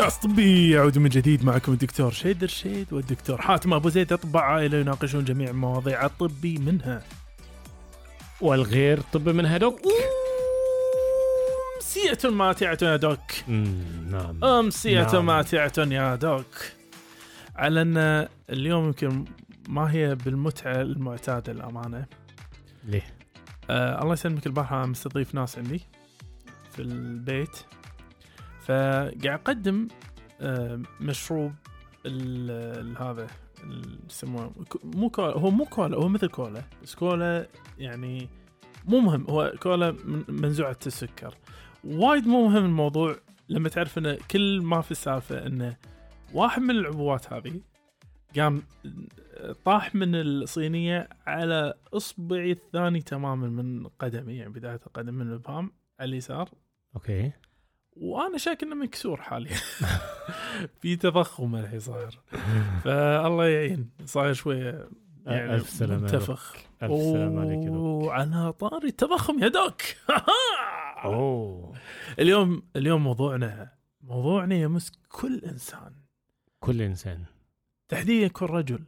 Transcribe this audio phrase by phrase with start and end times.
[0.00, 4.12] بودكاست طبي يعود من جديد معكم الدكتور شيد الرشيد والدكتور حاتم أبو زيد.
[4.12, 7.02] اطباء عائله يناقشون جميع مواضيع الطبي منها.
[8.40, 9.80] والغير طب من هدوك
[11.76, 13.48] أمسية ماتعة يا دوك.
[14.10, 14.44] نعم.
[14.44, 15.26] أمسية نعم.
[15.26, 16.54] ماتعة يا دوك.
[17.56, 19.24] على أن اليوم يمكن
[19.68, 22.06] ما هي بالمتعة المعتادة الأمانة
[22.84, 23.04] ليه؟
[23.70, 25.80] آه الله يسلمك البارحة مستضيف ناس عندي
[26.72, 27.56] في البيت.
[28.70, 29.88] فقاعد أقدم
[30.40, 31.52] آه مشروب
[32.98, 33.26] هذا
[34.70, 37.46] ك- مو كولا هو مو كولا هو مثل كولا بس كولا
[37.78, 38.28] يعني
[38.84, 41.34] مو مهم هو كولا من- منزوعة السكر.
[41.84, 43.16] وايد مو مهم الموضوع
[43.48, 45.76] لما تعرف إنه كل ما في السالفة إنه
[46.34, 47.60] واحد من العبوات هذه
[48.38, 48.62] قام
[49.64, 56.08] طاح من الصينية على إصبعي الثاني تماما من قدمي يعني بداية القدم من الابهام على
[56.08, 56.48] اليسار.
[56.96, 57.32] أوكي.
[57.96, 59.56] وأنا شاك إنه مكسور حاليا.
[60.80, 62.18] في تضخم الحين صاير.
[62.84, 63.90] فالله يعين.
[64.04, 64.88] صاير شوية
[65.26, 66.56] يعني ألف سلامة منتفخ.
[66.82, 67.72] ألف سلامة عليك.
[67.72, 69.82] وعلى طاري التضخم يا دوك.
[71.04, 71.74] أوه.
[72.18, 75.92] اليوم اليوم موضوعنا موضوعنا يمس كل إنسان.
[76.60, 77.24] كل إنسان.
[77.88, 78.84] تحديدا كل رجل.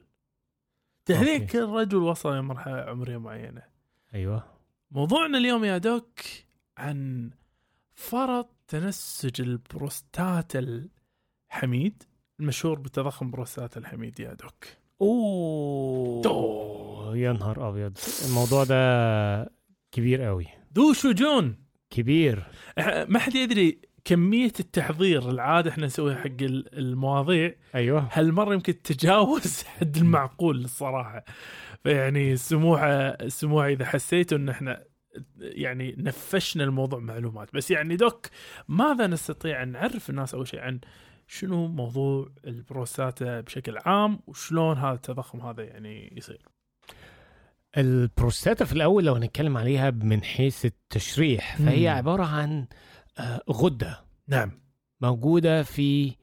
[1.04, 1.46] تحديدا.
[1.46, 3.62] كل رجل وصل لمرحله عمرية معينة.
[4.14, 4.44] أيوه.
[4.90, 6.20] موضوعنا اليوم يا دوك
[6.78, 7.30] عن
[7.94, 12.02] فرط تنسج البروستات الحميد
[12.40, 14.64] المشهور بتضخم بروستات الحميد يا دوك.
[15.02, 16.22] أوه.
[16.26, 17.16] أوه.
[17.16, 17.98] يا نهار أبيض.
[18.28, 19.52] الموضوع ده
[19.92, 21.56] كبير قوي دوش وجون
[21.90, 22.42] كبير.
[23.08, 27.54] ما حد يدري كمية التحضير العادة إحنا نسويها حق ال- المواضيع.
[27.74, 28.08] أيوه.
[28.12, 31.24] هالمرة يمكن تجاوز حد المعقول الصراحة.
[31.82, 34.84] فيعني سموحة سموحة إذا حسيتوا إن إحنا
[35.38, 37.54] يعني نفشنا الموضوع معلومات.
[37.54, 38.26] بس يعني doc
[38.68, 40.80] ماذا نستطيع أن نعرف الناس أول شيء عن
[41.26, 46.48] شنو موضوع البروستاتا بشكل عام وشلون هذا التضخم هذا يعني يصير؟
[47.76, 51.96] البروستاتا في الأول لو هنتكلم عليها من حيث التشريح فهي مم.
[51.96, 52.66] عبارة عن
[53.18, 54.04] آه، غدة.
[54.28, 54.50] نعم.
[55.00, 56.14] موجودة في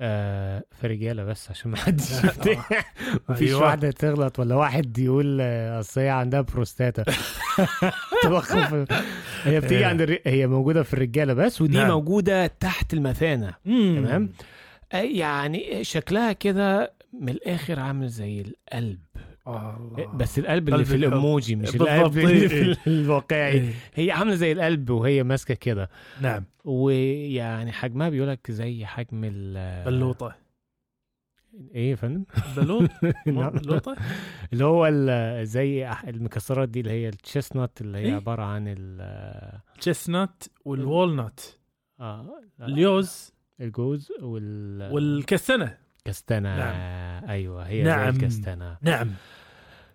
[0.00, 2.26] آه في رجالة بس عشان ما حدش آه.
[2.26, 2.84] يفتكر.
[3.28, 3.62] مفيش أيوة.
[3.62, 7.04] واحدة تغلط ولا واحد يقول آه، أصل هي عندها بروستاتا
[8.22, 8.84] تضخم
[9.44, 9.86] هي بتيجي إيه.
[9.86, 10.18] عند الر...
[10.26, 11.88] هي موجودة في الرجالة بس ودي نعم.
[11.88, 13.54] موجودة تحت المثانة.
[13.64, 14.32] تمام
[14.92, 18.98] آه، يعني شكلها كده من الآخر عامل زي القلب
[19.48, 20.06] الله.
[20.06, 20.94] بس القلب اللي في.
[20.94, 22.76] الإيموجي مش القلب اللي إيه، في إيه.
[22.86, 23.72] الواقعي إيه.
[23.94, 30.34] هي عاملة زي القلب وهي ماسكة كده نعم ويعني حجمها بيقولك زي حجم ال بلوطة
[31.74, 32.24] إيه يا فندم
[32.56, 32.90] بلوط
[33.26, 33.50] نعم.
[33.50, 33.96] بلوطة
[34.52, 34.90] اللي هو
[35.44, 40.83] زي المكسرات دي اللي هي ال chestnut اللي هي إيه؟ عبارة عن ال chestnut وال
[40.83, 41.40] walnut
[42.00, 47.28] آه اليوز الجوز وال والكستنة والكستنة نعم.
[47.30, 48.10] أيوه هي نعم.
[48.10, 49.10] زي الكستنة نعم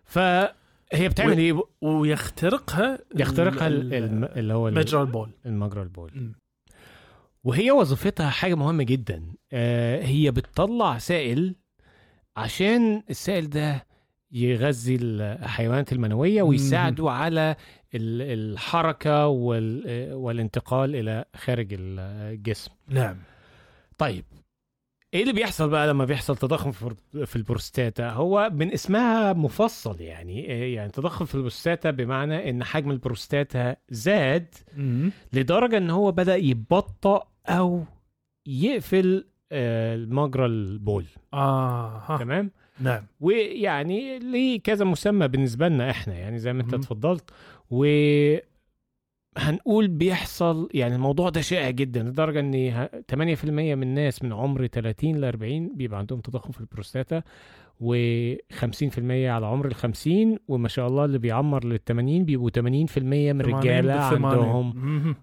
[0.06, 5.30] فهي بتعمل و- إيه؟ ويخترقها يخترقها ال- ال- الم- اللي هو مجرى البول.
[5.46, 6.34] المجرى البول.
[7.44, 9.24] وهي وظيفتها حاجة مهمة جدا.
[9.54, 11.56] آه هي بتطلع سائل
[12.38, 13.86] عشان السائل ده
[14.32, 17.56] يغذي الحيوانات المنوية ويساعدوا على
[17.96, 18.22] ال-
[18.52, 19.28] الحركة آه،
[20.16, 22.72] والانتقال إلى خارج الجسم.
[22.88, 23.18] نعم.
[23.98, 24.26] طيب
[25.14, 26.72] إيه اللي بيحصل بقى لما بيحصل تضخم
[27.26, 32.92] في البروستاتا هو من اسمها مفصل يعني إيه يعني تضخم في البروستاتا بمعنى إن حجم
[32.92, 34.56] البروستاتا زاد.
[35.34, 37.84] لدرجة إن هو بدأ يبطأ أو
[38.48, 42.18] يقفل آه، المجرى البول آه ها.
[42.18, 46.74] تمام نعم ويعني ليه كذا مسمى بالنسبة لنا إحنا يعني زي ما أنت.
[46.74, 47.30] اتفضلت
[47.72, 47.86] و
[49.38, 53.46] هنقول بيحصل يعني الموضوع ده شائع جدا لدرجة إن ه- 8%
[53.76, 57.22] من الناس من عمر 30 ل 40 بيبقى عندهم تضخم في البروستاتا
[57.84, 62.86] و50% على عمر ال 50 وما شاء الله اللي بيعمر لل 80 بيبقوا 80% من
[62.88, 63.94] 80 الرجاله.
[63.94, 65.16] عندهم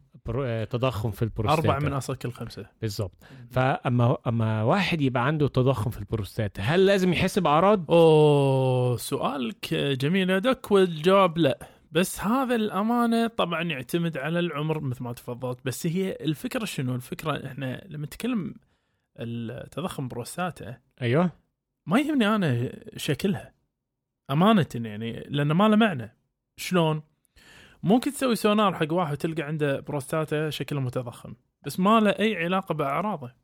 [0.71, 1.61] تضخم في البروستاتا.
[1.71, 3.13] أربعة من أصل كل خمسة بالظبط
[3.51, 10.31] فأما أما واحد يبقى عنده تضخم في البروستاتا هل لازم يحس بأعراض؟ أوه سؤالك جميل
[10.31, 11.59] يا doc والجواب لا.
[11.93, 17.47] بس هذا الأمانة طبعا يعتمد على العمر مثل ما تفضلت بس هي الفكرة شنو؟ الفكرة
[17.47, 18.55] إحنا لما نتكلم
[19.19, 21.31] التضخم بروستاتا أيوه.
[21.87, 23.55] ما يهمني أنا شكلها.
[24.31, 26.17] أمانة يعني لأنه ما له معنى.
[26.57, 27.03] شلون؟
[27.83, 32.75] ممكن تسوي سونار حق واحد تلقى عنده بروستاتا شكله متضخم بس ما له أي علاقة
[32.75, 33.35] بأعراضه.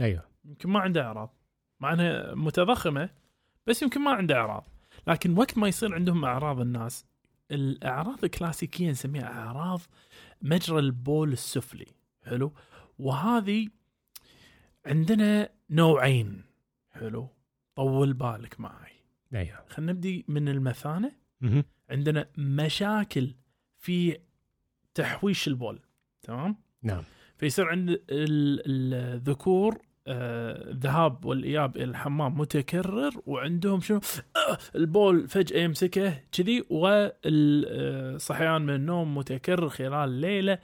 [0.00, 0.22] أيوه.
[0.44, 1.34] يمكن ما عنده أعراض.
[1.80, 3.10] مع إنها متضخمة
[3.66, 4.68] بس يمكن ما عنده أعراض.
[5.06, 7.13] لكن وقت ما يصير عندهم أعراض الناس
[7.50, 9.80] الأعراض الكلاسيكية نسميها أعراض
[10.42, 11.86] مجرى البول السفلي
[12.24, 12.52] حلو؟
[12.98, 13.68] وهذه
[14.86, 16.42] عندنا نوعين
[16.90, 17.28] حلو؟
[17.76, 18.92] طول بالك معي.
[19.34, 19.64] أيوه.
[19.68, 21.12] خلينا نبدي من المثانة.
[21.90, 23.34] عندنا مشاكل
[23.78, 24.18] في
[24.94, 25.80] تحويش البول
[26.22, 27.02] تمام؟ نعم.
[27.38, 28.04] فيصير عند ال-
[28.94, 34.00] الذكور الذهاب والإياب إلى الحمام متكرر وعندهم شنو؟
[34.36, 40.58] آه، البول فجأة يمسكه كذي والصحيان من النوم متكرر خلال الليلة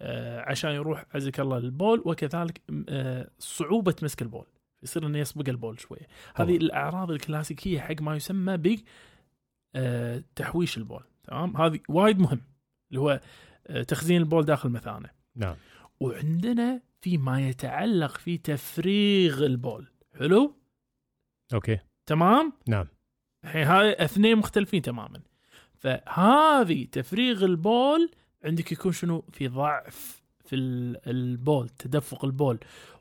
[0.00, 4.46] آه، عشان يروح عزك الله البول وكذلك آه، صعوبة مسك البول.
[4.82, 6.06] يصير إنه يسبق البول شوية.
[6.34, 8.78] هذه الأعراض الكلاسيكية حق ما يسمى ب
[9.74, 11.02] آه، تحويش البول.
[11.24, 12.40] تمام؟ هذه وايد مهم
[12.90, 13.20] اللي هو
[13.66, 15.08] آه، تخزين البول داخل المثانة.
[15.36, 15.56] نعم.
[16.00, 19.86] وعندنا في ما يتعلق في تفريغ البول.
[20.18, 20.54] حلو؟
[21.54, 21.78] okay.
[22.06, 22.86] تمام؟ نعم.
[23.44, 25.20] الحين هاي اثنين مختلفين تماما.
[25.74, 28.10] فهذه تفريغ البول
[28.44, 32.58] عندك يكون شنو؟ في ضعف في ال- البول تدفق البول.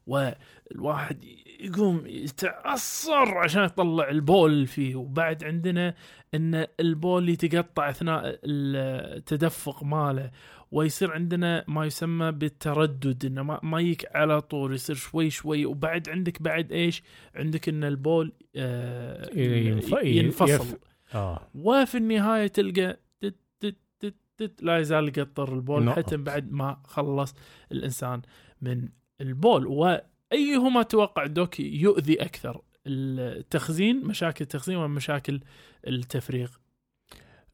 [0.07, 1.23] والواحد
[1.59, 4.95] يقوم يتعصر عشان يطلع البول فيه.
[4.95, 5.95] وبعد عندنا
[6.33, 10.31] إن البول يتقطع أثناء التدفق ماله.
[10.71, 16.09] ويصير عندنا ما يسمى بالتردد إنه ما, ما يك على طول يصير شوي شوي وبعد
[16.09, 17.03] عندك بعد إيش؟
[17.35, 20.77] عندك إن البول آه ينف- ينفصل.
[21.15, 21.47] آه.
[21.55, 25.83] وفي النهاية تلقى تت تت تت تت لا يزال يقطر البول.
[25.93, 27.33] حتى بعد ما خلص
[27.71, 28.21] الإنسان
[28.61, 28.89] من
[29.21, 29.67] البول.
[29.67, 35.39] وأيهما توقع دوك يؤذي أكثر؟ التخزين مشاكل التخزين ومشاكل
[35.87, 36.49] التفريغ؟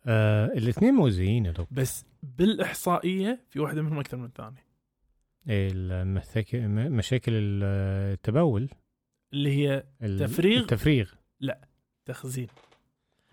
[0.06, 1.68] آه الاثنين مؤذيين يا دكتور.
[1.72, 4.66] بس بالإحصائية في واحدة منهم أكثر من الثانية.
[6.68, 8.70] م- مشاكل التبول.
[9.34, 11.12] اللي هي ال- تفريغ؟ التفريغ.
[12.06, 12.48] تخزين.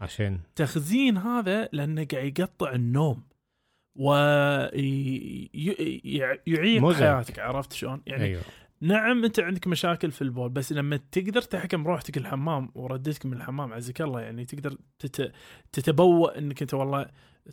[0.01, 0.41] عشان.
[0.55, 3.23] تخزين هذا لأنه قاعد يقطع النوم
[3.95, 4.77] ويعيق.
[6.93, 8.43] حياتك عرفت شلون؟ يعني أيوه.
[8.81, 13.73] نعم أنت عندك مشاكل في البول بس لما تقدر تحكم روحتك الحمام وردتك من الحمام
[13.73, 15.33] عزك الله يعني تقدر تت...
[15.73, 17.07] تتبوأ إنك أنت والله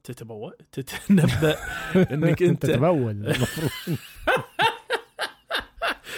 [0.04, 1.56] تتبوأ تتنبأ
[2.14, 3.36] إنك أنت تتبول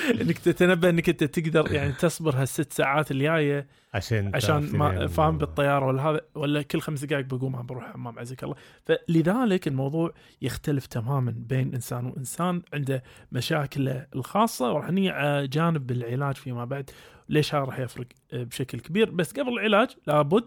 [0.21, 5.07] انك تتنبأ إنك أنت تقدر يعني تصبر هالست ساعات الجاية عشان عشان ما.
[5.07, 8.55] فاهم بالطيارة ولا هذا ولا كل خمس دقائق بقوم بروح الحمام عزك الله.
[8.85, 14.71] فلذلك الموضوع يختلف تماما بين إنسان وإنسان عنده مشاكله الخاصة.
[14.71, 16.89] وراح نيجي على جانب بالعلاج فيما بعد.
[17.29, 19.11] ليش هذا راح يفرق؟ بشكل كبير.
[19.11, 20.43] بس قبل العلاج لابد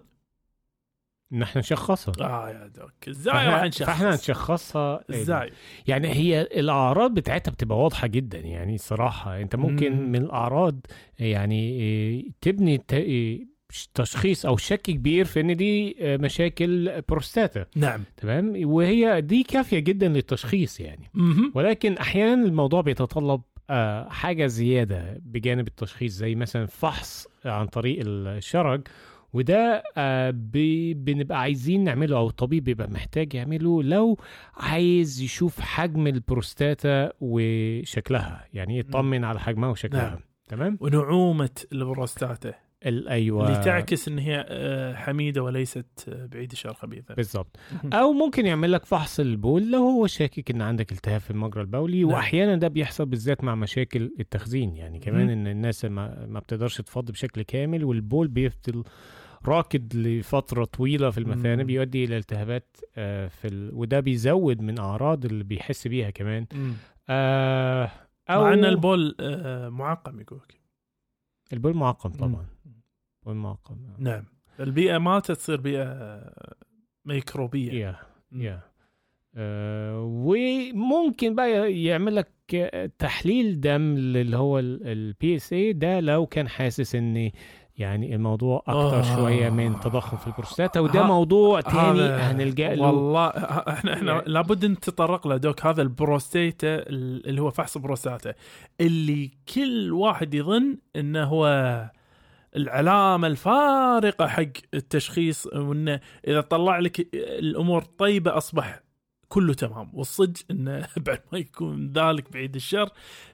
[1.33, 2.15] نحن نشخصها.
[2.21, 5.51] آه يا دوك إزاي راح نشخص؟ فإحنا نشخصها إزاي؟
[5.87, 9.41] يعني هي الأعراض بتاعتها بتبقى واضحة جدا يعني صراحة.
[9.41, 10.13] أنت ممكن مم.
[10.13, 10.81] من الأعراض
[11.19, 13.51] يعني إيه، تبني ت- إيه،
[13.95, 17.67] تشخيص أو شك كبير في إن دي آه، مشاكل بروستاتا.
[17.77, 18.01] نعم.
[18.17, 21.11] تمام؟ وهي دي كافية جدا للتشخيص يعني.
[21.15, 21.53] مهم.
[21.55, 23.41] ولكن أحيانا الموضوع بيتطلب
[23.73, 28.83] آه، حاجة زيادة بجانب التشخيص زي مثلا فحص عن طريق الشرج
[29.33, 30.31] وده آه،
[30.95, 34.19] بنبقى عايزين نعمله أو الطبيب بيبقى محتاج يعمله لو
[34.57, 40.19] عايز يشوف حجم البروستاتا وشكلها يعني يطمن على حجمها وشكلها نعم.
[40.49, 42.55] تمام ونعومة البروستاتا
[42.87, 47.57] ال- أيوه اللي تعكس إن هي آه، حميدة وليست آه، بعيد الشر خبيثه بالظبط.
[47.93, 52.03] أو ممكن يعمل لك فحص البول لو هو شاكك إن عندك التهاب في المجرى البولي
[52.03, 52.13] نعم.
[52.13, 55.31] واحيانا ده بيحصل بالذات مع مشاكل التخزين يعني كمان مم.
[55.31, 58.85] إن الناس ما, ما بتقدرش تفضي بشكل كامل والبول بيفضل
[59.49, 61.63] راكد لفترة طويلة في المثانة.
[61.63, 63.71] بيؤدي إلى التهابات آه، في ال...
[63.75, 66.47] وده بيزود من أعراض اللي بيحس بيها كمان.
[67.09, 67.91] آه،
[68.31, 70.61] أو مع إن البول آه، معقم يقولك
[71.53, 72.47] البول معقم طبعا.
[73.21, 74.25] البول معقم نعم
[74.61, 76.55] البيئة مالته تصير بيئة آه،
[77.05, 77.97] ميكروبية يا.
[78.33, 78.61] يا
[79.35, 82.29] آه، وممكن بقى يعمل لك
[82.99, 87.31] تحليل دم اللي هو ال PSA ده لو كان حاسس ان
[87.81, 89.17] يعني الموضوع أكتر آه.
[89.17, 92.87] شوية من تضخم في البروستاتا وده موضوع تاني هنلجا له.
[92.87, 95.67] والله إحنا إحنا يعني- لابد نتطرق له دوك.
[95.67, 98.35] هذا البروستيتا ال- اللي هو فحص بروستاتا
[98.81, 101.47] اللي كل واحد يظن إنه هو
[102.57, 104.43] العلامة الفارقة حق
[104.75, 108.81] التشخيص وانه إذا طلع لك الأمور طيبة أصبح
[109.29, 109.91] كله تمام.
[109.95, 112.89] والصدق إنه بعد ما يكون ذلك بعيد الشر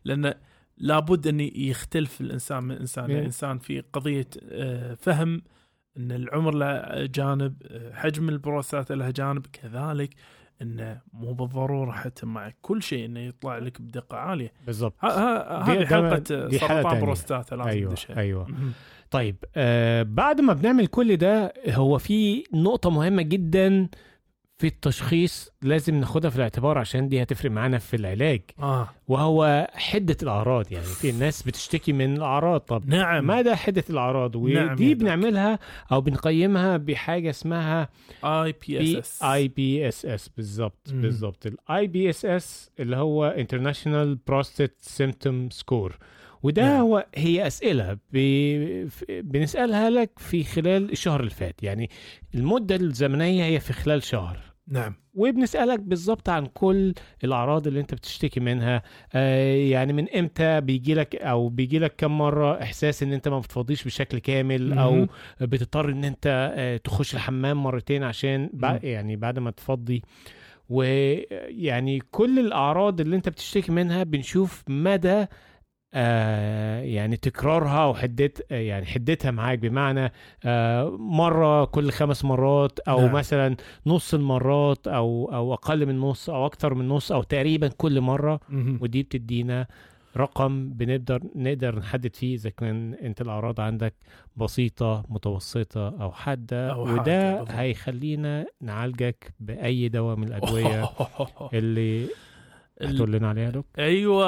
[0.05, 0.35] لأنه
[0.79, 3.21] لابد أن يختلف الإنسان من إنسان إيه.
[3.21, 5.43] لانسان في قضية آه، فهم
[5.97, 10.15] أن العمر له جانب آه، حجم البروستاتا له جانب كذلك
[10.63, 14.53] انه مو بالضرورة حتى مع كل شيء أنه يطلع لك بدقة عالية
[15.65, 17.01] دي- هذه حلقة دي سرطان.
[17.01, 18.47] بروستاتا لازم أيوه ندشها أيوه.
[19.11, 23.89] طيب آه بعد ما بنعمل كل ده هو في نقطة مهمة جدا
[24.59, 28.41] في التشخيص لازم ناخدها في الاعتبار عشان دي هتفرق معانا في العلاج.
[28.59, 28.89] آه.
[29.09, 32.61] وهو حدة الأعراض يعني في ناس بتشتكي من الأعراض.
[32.61, 33.27] طب نعم.
[33.27, 34.77] مدى حدة الأعراض؟ ودي نعم.
[34.77, 35.59] بنعملها
[35.93, 37.89] أو بنقيمها بحاجة اسمها
[38.25, 40.93] اي بي اس اس اي بي اس اس بالظبط.
[40.93, 41.47] بالظبط.
[41.47, 45.99] ال IPSS اللي هو International Prostate Symptom Score
[46.43, 46.81] وده نعم.
[46.81, 47.99] هو هي أسئلة
[49.11, 51.63] بنسألها لك في خلال الشهر اللي فات.
[51.63, 51.91] يعني
[52.35, 54.46] المدة الزمنية هي في خلال شهر.
[54.69, 56.95] نعم وبنسألك بالظبط عن كل
[57.25, 58.83] الأعراض اللي أنت بتشتكي منها
[59.15, 63.39] آه يعني من إمتى بيجي لك أو بيجي لك كم مرة إحساس إن أنت ما
[63.39, 65.09] بتفضيش بشكل كامل أو مهم.
[65.41, 68.61] بتضطر إن أنت آه، تخش الحمام مرتين عشان مم.
[68.79, 70.03] بع- يعني بعد ما تفضي
[70.69, 75.27] ويعني كل الأعراض اللي أنت بتشتكي منها بنشوف مدى
[75.95, 80.13] آه يعني تكرارها وحدت يعني حدتها معاك بمعنى
[80.45, 83.13] آه مرة كل خمس مرات أو نعم.
[83.13, 88.01] مثلا نص المرات أو أو أقل من نص أو أكتر من نص أو تقريبا كل
[88.01, 88.79] مرة مهم.
[88.83, 89.67] ودي بتدينا
[90.17, 93.95] رقم بنقدر نقدر نحدد فيه إذا كان أنت الأعراض عندك
[94.37, 97.51] بسيطة متوسطة أو حادة أو وده بالضبط.
[97.51, 100.91] هيخلينا نعالجك بأي دواء من الأدوية
[101.55, 102.09] اللي
[102.83, 104.27] هتقول لنا عليها دوك؟ أيوه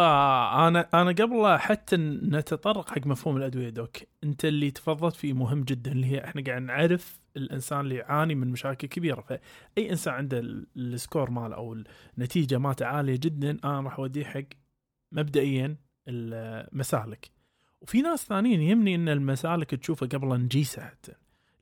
[0.68, 5.92] أنا أنا قبل حتى نتطرق حق مفهوم الأدوية دوك أنت اللي تفضلت فيه مهم جدا
[5.92, 9.20] اللي هي إحنا قاعد نعرف الإنسان اللي يعاني من مشاكل كبيرة.
[9.20, 11.76] فأي إنسان عنده ال- السكور ماله أو
[12.18, 14.42] النتيجة مالته عالية جدا أنا راح أوديه حق
[15.12, 15.76] مبدئيا
[16.08, 17.30] المسالك
[17.80, 21.12] وفي ناس ثانيين يهمني إن المسالك تشوفه قبل نجيسه حتى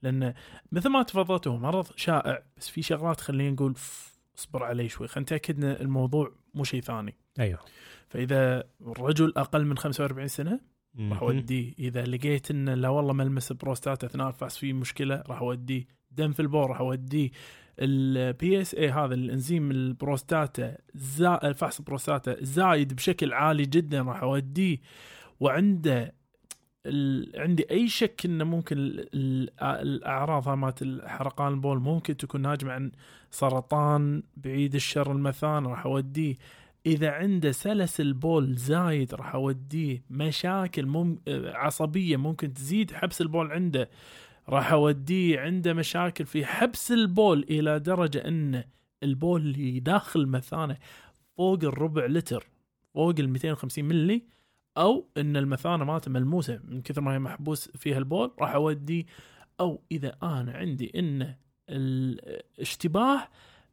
[0.03, 0.35] لأن
[0.73, 3.75] مثل ما تفضلت هو مرض شائع بس في شغلات خلينا نقول
[4.39, 5.09] اصبر عليه شوي.
[5.09, 7.15] خلينا نتأكد إن الموضوع مو شيء ثاني.
[7.41, 7.59] أيوه.
[8.09, 10.61] فإذا الرجل أقل من 45 سنة
[11.01, 11.23] راح.
[11.23, 11.73] أوديه.
[11.79, 15.85] إذا لقيت إنه لا والله ملمس بروستات أثناء الفحص فيه مشكلة راح أوديه.
[16.11, 17.31] دم في البول راح أوديه.
[17.79, 21.41] ال PSA هذا الإنزيم البروستاتا زا...
[21.45, 24.79] الفحص البروستاتا زايد بشكل عالي جدا راح أوديه.
[25.41, 26.15] وعنده.
[27.35, 29.09] عندي أي شك انه ممكن ال...
[29.15, 29.51] ال...
[29.63, 32.93] الأعراض مالت حرقان البول ممكن تكون ناجمة عن
[33.31, 36.37] سرطان بعيد الشر المثانه راح أوديه.
[36.87, 40.03] إذا عنده سلس البول زايد راح أوديه.
[40.11, 41.19] مشاكل مم...
[41.29, 43.91] عصبية ممكن تزيد حبس البول عنده
[44.49, 45.41] راح أوديه.
[45.41, 48.65] عنده مشاكل في حبس البول إلى درجة إن
[49.03, 50.77] البول اللي داخل مثانه
[51.37, 52.47] فوق الربع لتر
[52.95, 54.23] فوق ال 250 ملي
[54.77, 59.05] أو إن المثانة مالته ملموسة من كثر ما هي محبوس فيها البول راح اوديه
[59.61, 61.35] أو إذا أنا عندي إن
[61.69, 63.29] الاشتباه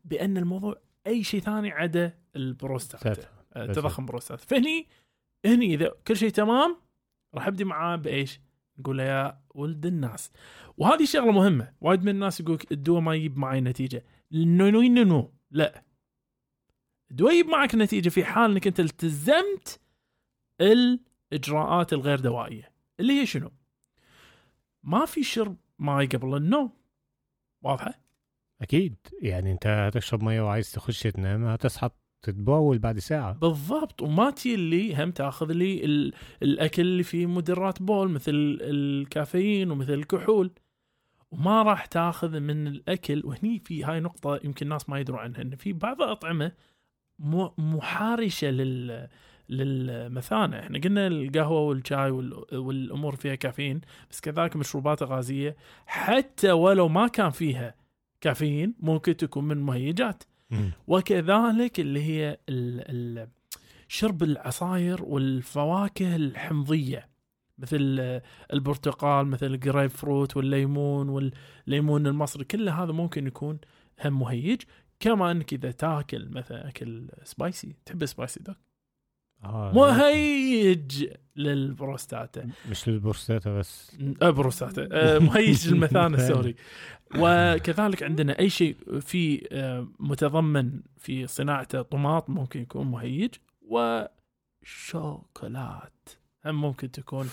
[0.06, 0.76] بأن الموضوع
[1.08, 3.08] أي شيء ثاني عدا البروستات.
[3.08, 3.28] بس.
[3.56, 4.88] تضخم بروستات فهني
[5.46, 6.78] هني إذا كل شيء تمام
[7.36, 8.40] راح أبدي معاه بإيش؟
[8.80, 10.32] نقول له يا ولد الناس.
[10.78, 11.74] وهذه شغله مهمة.
[11.82, 14.06] وايد من الناس يقول الدواء ما يجيب معي نتيجة.
[14.32, 15.34] No no, no.
[15.52, 15.84] لا.
[17.12, 19.80] الدواء يجيب معك نتيجة في حال إنك أنت التزمت
[20.62, 23.52] الإجراءات الغير دوائية اللي هي شنو؟
[24.84, 26.72] ما في شرب ماي قبل النوم.
[27.62, 27.94] واضحة؟
[28.62, 28.96] أكيد.
[29.22, 31.90] يعني أنت هتشرب ميه وعايز تخش تنام هتصحى
[32.22, 33.34] تتبول بعد ساعة.
[33.34, 34.02] بالضبط.
[34.02, 38.32] وما تي اللي هم تأخذ لي ال- الأكل اللي فيه مدرات بول مثل
[38.62, 40.52] الكافيين ومثل الكحول.
[41.32, 43.22] وما راح تأخذ من الأكل.
[43.26, 46.52] وهني في هاي نقطة يمكن الناس ما يدرون عنها إن في بعض الأطعمة
[47.58, 49.08] محارشة لل
[49.50, 50.60] للمثانة.
[50.60, 53.82] إحنا قلنا القهوة والشاي وال- والأمور فيها كافيين
[54.12, 57.76] بس كذلك مشروبات غازية حتى ولو ما كان فيها
[58.22, 60.24] كافيين ممكن تكون من مهيجات.
[60.88, 63.28] وكذلك اللي هي ال ال
[63.88, 67.10] شرب العصاير والفواكه الحمضية
[67.58, 68.22] مثل
[68.54, 73.60] البرتقال مثل الجريب فروت والليمون والليمون المصري كل هذا ممكن يكون
[74.06, 74.62] هم مهيج.
[75.00, 78.56] كما انك اذا تاكل مثلا أكل spicy تحب ال spicy دوك
[79.46, 82.50] مهيج للبروستاتا.
[82.70, 83.98] مش للبروستاتا بس.
[84.22, 84.90] آه، بروستاتا.
[84.92, 86.56] آه، مهيج للمثانه sorry.
[87.16, 93.30] وكذلك عندنا أي شيء في آه، متضمن في صناعته طماط ممكن يكون مهيج
[94.62, 96.10] وشوكولات.
[96.46, 97.30] هم ممكن تكون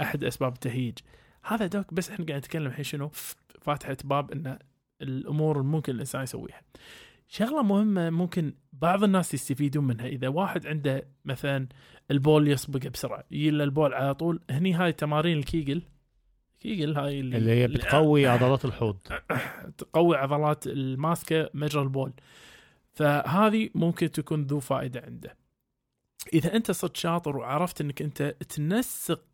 [0.00, 0.98] أحد أسباب التهيج.
[1.44, 3.10] هذا دوك بس إحنا قاعد نتكلم الحين شنو؟
[3.60, 4.58] فاتحة باب إن
[5.02, 6.62] الأمور اللي ممكن الإنسان يسويها.
[7.32, 10.06] شغلة مهمة ممكن بعض الناس يستفيدون منها.
[10.06, 11.68] إذا واحد عنده مثلا
[12.10, 15.82] البول يسبقه بسرعة يجي البول على طول هني هاي تمارين ال Kegel.
[16.60, 18.96] Kegel هاي اللي, اللي هي بتقوي عضلات الحوض.
[19.78, 22.12] تقوي عضلات الماسكة مجرى البول.
[22.92, 25.36] فهذه ممكن تكون ذو فائدة عنده.
[26.34, 29.24] إذا أنت صرت شاطر وعرفت إنك أنت تنسق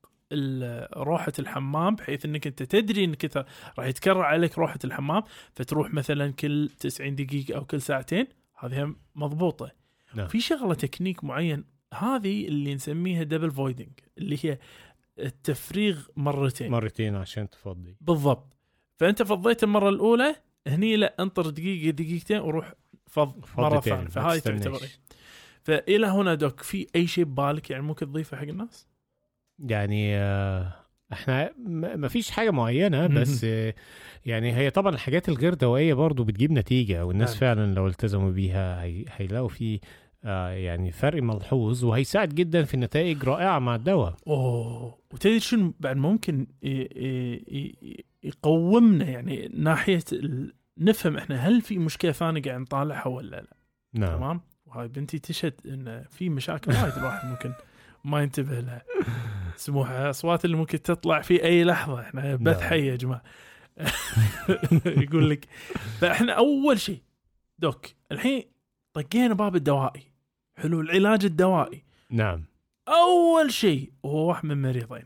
[0.96, 3.46] روحة الحمام بحيث إنك أنت تدري انك
[3.78, 5.22] راح يتكرر عليك روحة الحمام
[5.54, 8.26] فتروح مثلا كل 90 دقيقة أو كل ساعتين
[8.58, 9.70] هذه مضبوطة
[10.14, 10.28] نعم.
[10.28, 14.58] في شغلة تكنيك معين هذه اللي نسميها double voiding اللي هي
[15.18, 18.56] التفريغ مرتين مرتين عشان تفضي بالضبط
[18.96, 22.74] فأنت فضيت المرة الأولى هني لا انطر دقيقة دقيقتين وروح
[23.06, 24.40] فض مرة ثانية فهاي.
[24.40, 24.80] تعتبر.
[25.62, 28.86] فإلى هنا دوك في أي شيء ببالك يعني ممكن تضيفه حق الناس؟
[29.58, 30.72] يعني آه،
[31.12, 31.50] إحنا
[31.96, 33.74] ما فيش حاجة معينة بس آه،
[34.26, 37.38] يعني هي طبعا الحاجات الغير دوائية برضو بتجيب نتيجة والناس نعم.
[37.40, 39.80] فعلا لو التزموا بيها هي- هيلاقوا في
[40.24, 44.14] آه، يعني فرق ملحوظ وهيساعد جدا في نتائج رائعة مع الدواء.
[44.26, 44.98] أوه.
[45.12, 46.46] وتدري شنو بعد ممكن
[48.24, 50.00] يقومنا يعني ناحية.
[50.78, 53.56] نفهم إحنا هل في مشكلة ثانية قاعد نطالعها ولا لا.
[53.94, 54.16] نعم.
[54.18, 57.52] تمام؟ وهاي بنتي تشهد إن في مشاكل وايد الواحد ممكن
[58.04, 58.82] ما ينتبه لها.
[59.56, 62.00] سموحه أصوات اللي ممكن تطلع في أي لحظة.
[62.00, 62.70] إحنا بث نعم.
[62.70, 63.22] حي يا جماعة.
[65.02, 65.46] يقول لك
[66.00, 67.02] فإحنا أول شيء
[67.58, 68.42] دوك الحين
[68.92, 70.12] طقينا باب الدوائي.
[70.56, 71.84] حلو العلاج الدوائي.
[72.10, 72.44] نعم.
[72.88, 75.04] أول شيء هو واحد من مريضين.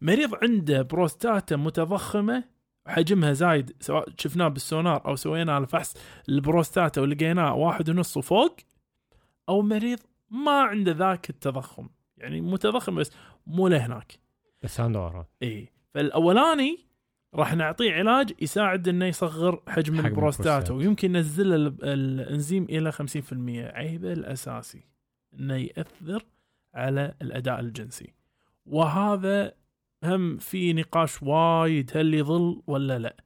[0.00, 2.44] مريض عنده بروستاتا متضخمة
[2.86, 5.94] حجمها زايد سواء شفناه بالسونار أو سوينا له فحص
[6.28, 8.56] البروستاتا ولقيناه واحد ونص وفوق
[9.48, 9.98] أو مريض
[10.30, 11.88] ما عنده ذاك التضخم.
[12.16, 13.10] يعني متضخم بس
[13.46, 14.12] مو لهناك
[14.62, 15.68] بس عنده اعراض إي.
[15.94, 16.78] فالأولاني
[17.34, 20.74] راح نعطيه علاج يساعد إنه يصغر حجم, حجم البروستاتا البروستاتا.
[20.74, 22.96] ويمكن ينزل ال- الإنزيم إلى 50%
[23.74, 24.84] عيبه الأساسي
[25.34, 26.24] إنه يأثر
[26.74, 28.14] على الأداء الجنسي.
[28.66, 29.52] وهذا
[30.04, 33.16] هم في نقاش وايد هل يظل ولا لا.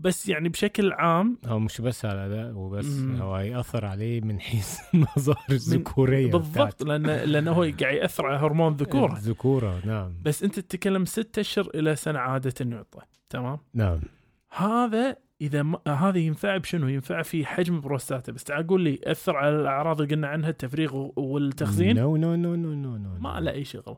[0.00, 3.22] بس يعني بشكل عام هو مش بس على ده وبس مم.
[3.22, 8.72] هو هيأثر عليه من حيث المظاهر الذكورية بالضبط لأن لأنه هو قاعد يأثر على هرمون
[8.72, 10.14] الذكوره الذكورة نعم.
[10.22, 14.00] بس أنت تتكلم ست أشهر إلى سنة عادة يعطى تمام؟ نعم.
[14.50, 18.32] هذا إذا ما هذا ينفع بشنو؟ ينفع في حجم بروستاتا.
[18.32, 22.54] بس تعال قول لي اثر على الأعراض اللي قلنا عنها التفريغ والتخزين؟ no no no
[22.54, 23.96] no no no ما له أي شغل.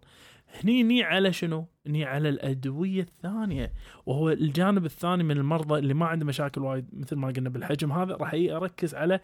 [0.52, 3.72] هني ني على شنو؟ ني على الأدوية الثانية
[4.06, 8.14] وهو الجانب الثاني من المرضى اللي ما عنده مشاكل وايد مثل ما قلنا بالحجم هذا
[8.14, 9.20] راح أركز على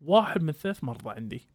[0.00, 1.48] واحد من ثلاث مرضى عندي.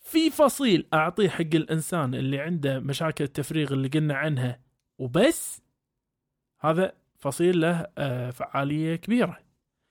[0.00, 4.60] في فصيل أعطيه حق الإنسان اللي عنده مشاكل التفريغ اللي قلنا عنها
[4.98, 5.62] وبس
[6.60, 9.38] هذا فصيل له آه، فعالية كبيرة.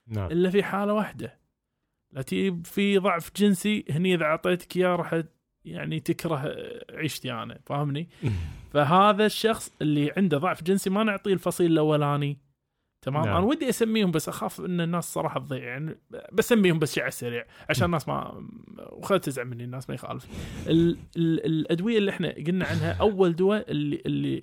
[0.06, 1.38] نعم إلا في حالة واحدة
[2.12, 5.22] لا تجيب في ضعف جنسي هني إذا أعطيتك إياه راح
[5.64, 6.54] يعني تكره
[6.90, 8.08] عيشتي أنا فاهمني؟
[8.72, 12.38] فهذا الشخص اللي عنده ضعف جنسي ما نعطيه الفصيل الأولاني
[13.02, 13.36] تمام نعم.
[13.36, 15.98] أنا ودي أسميهم بس أخاف إن الناس صراحة تضيع يعني
[16.32, 18.48] بسميهم بس شيء على السريع عشان الناس ما
[18.92, 20.26] وخلت تزعل مني الناس ما يخالف
[20.66, 20.96] ال...
[21.16, 21.46] ال...
[21.46, 24.38] الأدوية اللي إحنا قلنا عنها أول دواء اللي اللي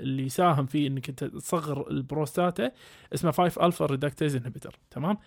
[0.00, 2.72] اللي يساهم في إنك أنت تصغر البروستاتا
[3.14, 5.18] اسمه 5 alpha reductase inhibitor تمام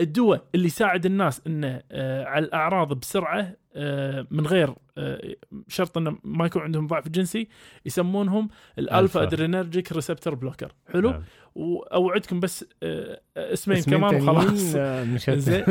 [0.00, 5.34] الدواء اللي يساعد الناس إنه آه على الأعراض بسرعة آه من غير آه
[5.68, 7.48] شرط إنه ما يكون عندهم ضعف جنسي
[7.86, 9.22] يسمونهم ال alpha.
[9.22, 11.22] adrenergic receptor blocker حلو نعم.
[11.54, 12.64] واوعدكم بس
[13.36, 14.76] اسمين كمان وخلاص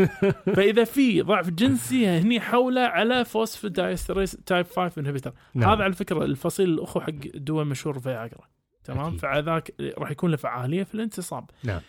[0.56, 5.70] فإذا في ضعف جنسي هني حوله على phosphodiesterase type 5 inhibitor نعم.
[5.70, 8.48] هذا على فكرة الفصيل الأخو حق دواء مشهور فياجرا
[8.84, 9.18] تمام.
[9.18, 11.82] فذاك راح يكون له فعالية في الانتصاب نعم.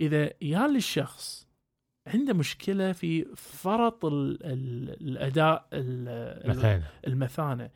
[0.00, 1.46] واذا يال الشخص
[2.06, 6.08] عنده مشكلة في فرط ال ال الأداء ال-
[7.06, 7.70] المثانة.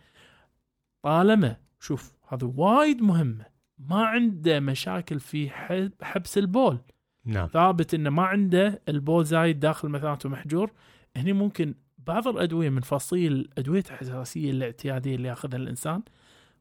[1.03, 3.45] طالما شوف هذا وايد مهمة.
[3.79, 6.79] ما عنده مشاكل في حب- حبس البول.
[7.25, 7.47] نعم.
[7.49, 10.71] ثابت إنه ما عنده البول زايد داخل مثانته محجور.
[11.17, 16.03] هني ممكن بعض الأدوية من فصيل أدوية الحساسيه الاعتيادية اللي ياخذها الإنسان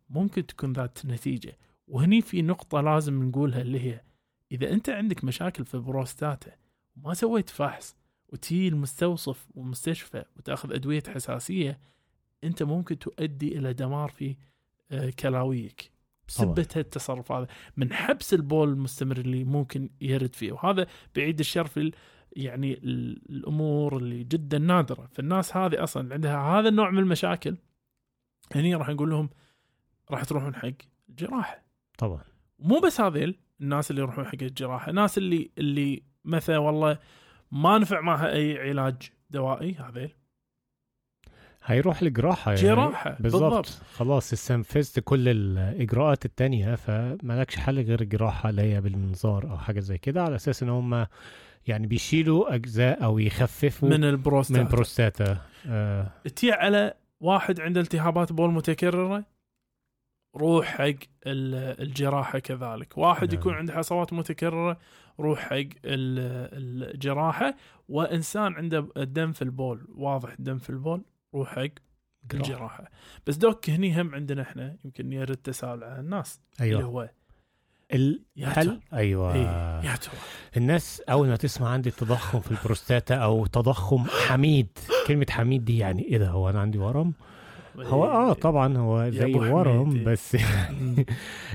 [0.09, 1.57] ممكن تكون ذات نتيجة.
[1.87, 4.01] وهني في نقطة لازم نقولها اللي هي
[4.51, 6.51] إذا أنت عندك مشاكل في البروستاتا
[6.97, 7.95] وما سويت فحص
[8.29, 11.79] وتجي المستوصف ومستشفى وتأخذ أدوية حساسية
[12.43, 14.35] أنت ممكن تؤدي إلى دمار في
[14.91, 15.91] آه، كلاويك
[16.27, 17.47] بسبة هالتصرف هذا.
[17.77, 21.91] من حبس البول المستمر اللي ممكن يرد فيه وهذا بعيد الشر في
[22.35, 25.09] يعني ال- الأمور اللي جدا نادرة.
[25.13, 27.57] فالناس هذه أصلا عندها هذا النوع من المشاكل
[28.55, 29.29] هني راح نقول لهم
[30.11, 30.71] راح تروحون حق
[31.09, 31.63] جراحة.
[31.97, 32.21] طبعا.
[32.59, 36.97] مو بس هذيل الناس اللي يروحون حق الجراحة الناس اللي اللي مثلا والله
[37.51, 38.95] ما نفع معها أي علاج
[39.29, 40.11] دوائي هذيل.
[41.65, 42.63] هيروح لجراحة يعني.
[42.63, 43.65] جراحة، بالضبط.
[43.95, 49.97] خلاص استنفذت كل الإجراءات التانية فمالكش حل غير الجراحة اللي هي بالمنظار أو حاجة زي
[49.97, 51.05] كده على أساس إن هم
[51.67, 54.61] يعني بيشيلوا أجزاء أو يخففوا من من البروستاتا.
[54.61, 56.11] البروستاتا آه.
[56.35, 59.23] تي على واحد عنده التهابات بول متكررة؟
[60.35, 60.83] روح حق
[61.27, 62.97] ال- الجراحة كذلك.
[62.97, 63.39] واحد نعم.
[63.39, 64.77] يكون عنده حصوات متكررة
[65.19, 65.73] روح حق ال-
[66.93, 67.55] الجراحة.
[67.89, 71.01] وإنسان عنده الدم في البول واضح دم في البول
[71.35, 71.67] روح حق
[72.33, 72.89] الجراحة.
[73.27, 76.41] بس Doc هني هم عندنا إحنا يمكن يرد تساؤل على الناس.
[76.61, 76.81] اللي أيوه.
[76.83, 77.09] هو
[77.93, 78.23] ال...
[78.43, 79.33] هل أيوه.
[79.35, 80.13] إيه يا ترى؟
[80.57, 84.67] الناس أول ما تسمع عندي تضخم في البروستاتا أو تضخم حميد
[85.07, 87.13] كلمة حميد دي يعني إيه ده؟ هو أنا عندي ورم؟
[87.77, 89.19] هو آه طبعا هو زي
[89.89, 90.03] حميد.
[90.03, 90.35] بس
[90.81, 90.95] مم.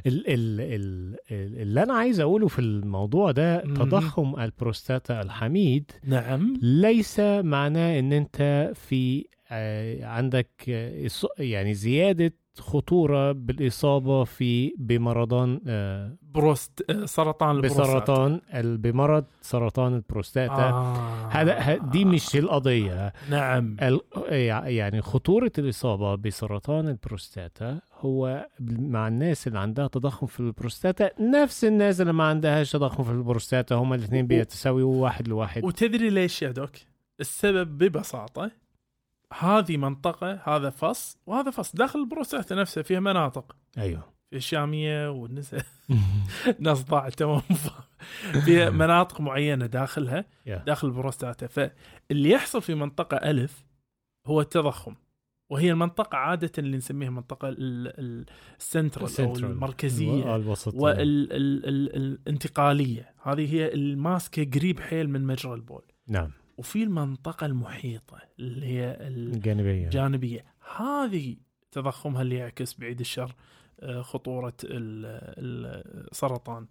[0.07, 1.17] ال ال ال
[1.63, 3.61] اللي أنا عايز أقوله في الموضوع ده.
[3.61, 13.33] تضخم البروستاتا الحميد نعم ليس معناه إن أنت في آه، عندك آه، يعني زيادة خطورة
[13.33, 17.87] بالإصابة في بمرض آه، بروست آه، سرطان البروستات.
[17.87, 21.29] بسرطان بمرض سرطان البروستاتا آه.
[21.31, 23.77] هذا دي مش القضية نعم
[24.63, 32.01] يعني خطورة الإصابة بسرطان البروستاتا هو مع الناس اللي عندها تضخم في البروستاتا نفس الناس
[32.01, 36.71] اللي ما عندهاش تضخم في البروستاتا هما الاثنين بيتساويوا واحد لواحد وتدري ليش يا Doc؟
[37.21, 38.51] السبب ببساطة
[39.39, 41.77] هذه منطقة هذا فص وهذا فص.
[41.77, 43.57] داخل البروستاتا نفسها فيها مناطق.
[43.79, 44.15] أيوه.
[44.31, 45.65] في الشامية والنساء
[46.61, 47.41] ناس ضاع تمام.
[48.45, 50.25] في مناطق معينة داخلها.
[50.47, 53.65] داخل البروستاتا فاللي يحصل في منطقة ألف
[54.27, 54.95] هو التضخم.
[55.51, 57.59] وهي المنطقة عادة اللي نسميها منطقة ال-
[58.01, 58.27] ال-
[58.59, 59.37] السنترال أو.
[59.37, 65.83] المركزية الوسطية والانتقالية هذه هي الماسكة قريب حيل من مجرى البول.
[66.09, 66.31] نعم.
[66.59, 69.85] وفي المنطقة المحيطة اللي هي الجانبية.
[69.85, 70.45] الجانبية.
[70.77, 71.37] هذه
[71.73, 73.35] تضخمها اللي يعكس بعيد الشر
[73.81, 75.07] آه، خطورة ال-
[76.11, 76.67] السرطان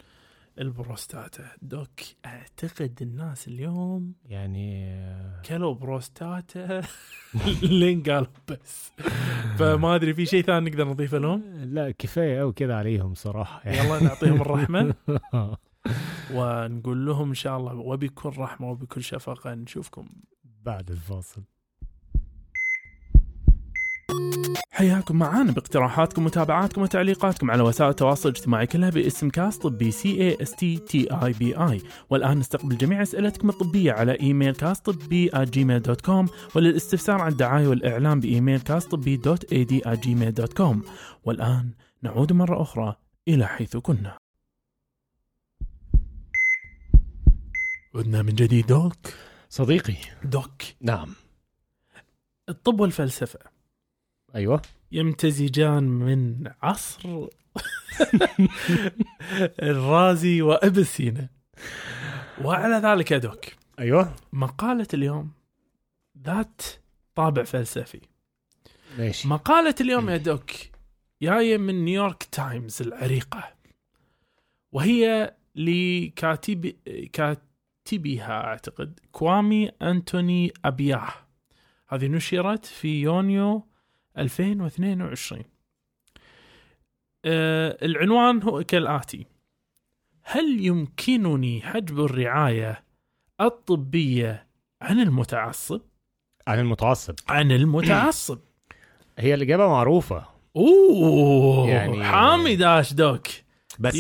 [0.60, 1.46] البروستاتا.
[1.62, 1.90] Doc
[2.26, 6.82] أعتقد الناس اليوم يعني آه، كلوا بروستاتا.
[7.64, 8.92] لين قالوا بس.
[9.58, 13.70] فما أدري في شيء ثاني نقدر نضيفه لهم؟ لا كفاية أوي كده عليهم صراحة.
[13.70, 14.96] يلا نعطيهم الرحمة.
[16.36, 20.08] ونقول لهم إن شاء الله وبكل رحمة وبكل شفقة نشوفكم
[20.64, 21.44] بعد الفاصل.
[24.72, 30.38] حياكم معانا باقتراحاتكم ومتابعاتكم وتعليقاتكم على وسائل التواصل الاجتماعي كلها باسم كاست طبي C A
[30.42, 35.32] S T T E B I والآن نستقبل جميع أسئلتكم الطبية على إيميل كاست طبي
[35.36, 40.54] Gmail dot com وللاستفسار عن الدعاية والإعلام بإيميل كاست طبي dot A D Gmail dot
[40.54, 40.84] com
[41.24, 42.96] والآن نعود مرة أخرى
[43.28, 44.23] إلى حيث كنا.
[47.96, 48.96] عدنا من جديد Doc؟
[49.50, 49.96] صديقي.
[50.24, 50.62] Doc.
[50.82, 51.16] نعم.
[52.50, 53.40] الطب والفلسفة.
[54.36, 54.62] أيوة.
[54.92, 57.00] يمتزجان من عصر
[59.70, 61.30] الرازي وابن سينا
[62.42, 63.46] وعلى ذلك يا Doc
[63.80, 64.16] أيوة.
[64.34, 65.32] مقالة اليوم
[66.26, 66.62] ذات
[67.16, 68.02] طابع فلسفي.
[68.98, 70.52] ماشي مقالة اليوم يا Doc
[71.22, 73.54] جاية من نيويورك تايمز العريقة.
[74.72, 76.74] وهي لكاتب
[77.94, 79.00] كاتبها أعتقد.
[79.12, 81.14] كوامي أنتوني أبياه.
[81.88, 83.68] هذه نشرت في يونيو
[84.18, 85.44] 2022
[87.26, 89.26] آه العنوان هو كالآتي.
[90.24, 92.84] هل يمكنني حجب الرعاية
[93.42, 94.48] الطبية
[94.82, 95.82] عن المتعصب؟
[96.48, 97.16] عن المتعصب.
[97.30, 98.40] عن المتعصب.
[99.20, 100.26] هي الإجابة معروفة.
[100.56, 103.28] أوه يعني- حامي داش دوك.
[103.80, 103.96] بس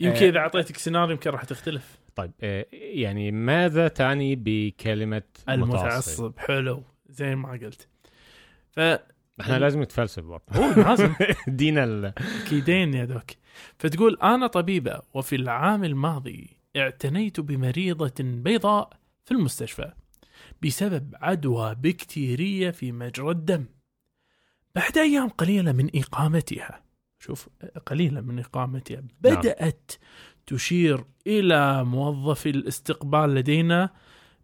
[0.00, 1.98] يمكن آه، إذا أعطيتك سيناريو يمكن راح تختلف.
[2.14, 6.38] طيب آه، يعني ماذا تعني بكلمة متعصب؟ المتعصب.
[6.38, 6.82] حلو.
[7.08, 7.88] زي ما قلت.
[8.70, 8.80] ف
[9.40, 10.44] إحنا لازم نتفلسف برضه.
[10.52, 11.14] هو لازم.
[11.48, 12.12] دينا ال...
[12.44, 13.30] أكيدين يا دوك.
[13.78, 18.90] فتقول أنا طبيبة وفي العام الماضي اعتنيت بمريضة بيضاء
[19.24, 19.92] في المستشفى
[20.62, 23.64] بسبب عدوى بكتيرية في مجرى الدم.
[24.74, 26.82] بعد أيام قليلة من إقامتها.
[27.18, 27.48] شوف
[27.86, 29.02] قليلة من إقامتها.
[29.20, 29.92] بدأت
[30.46, 33.90] تشير إلى موظفي الاستقبال لدينا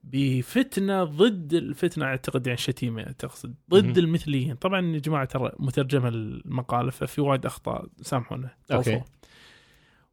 [0.04, 3.98] بفتنة ضد الفتنة أعتقد يعني شتيمة تقصد ضد.
[3.98, 8.54] المثليين طبعا يا جماعة ترى مترجمة المقالة ففي وايد أخطاء سامحونا.
[8.68, 9.00] طوفوا.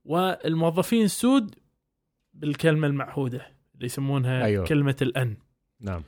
[0.05, 1.55] والموظفين السود
[2.33, 4.45] بالكلمة المعهودة اللي يسمونها أيوة.
[4.45, 4.65] أيوه.
[4.65, 5.37] كلمة الأن
[5.79, 6.03] نعم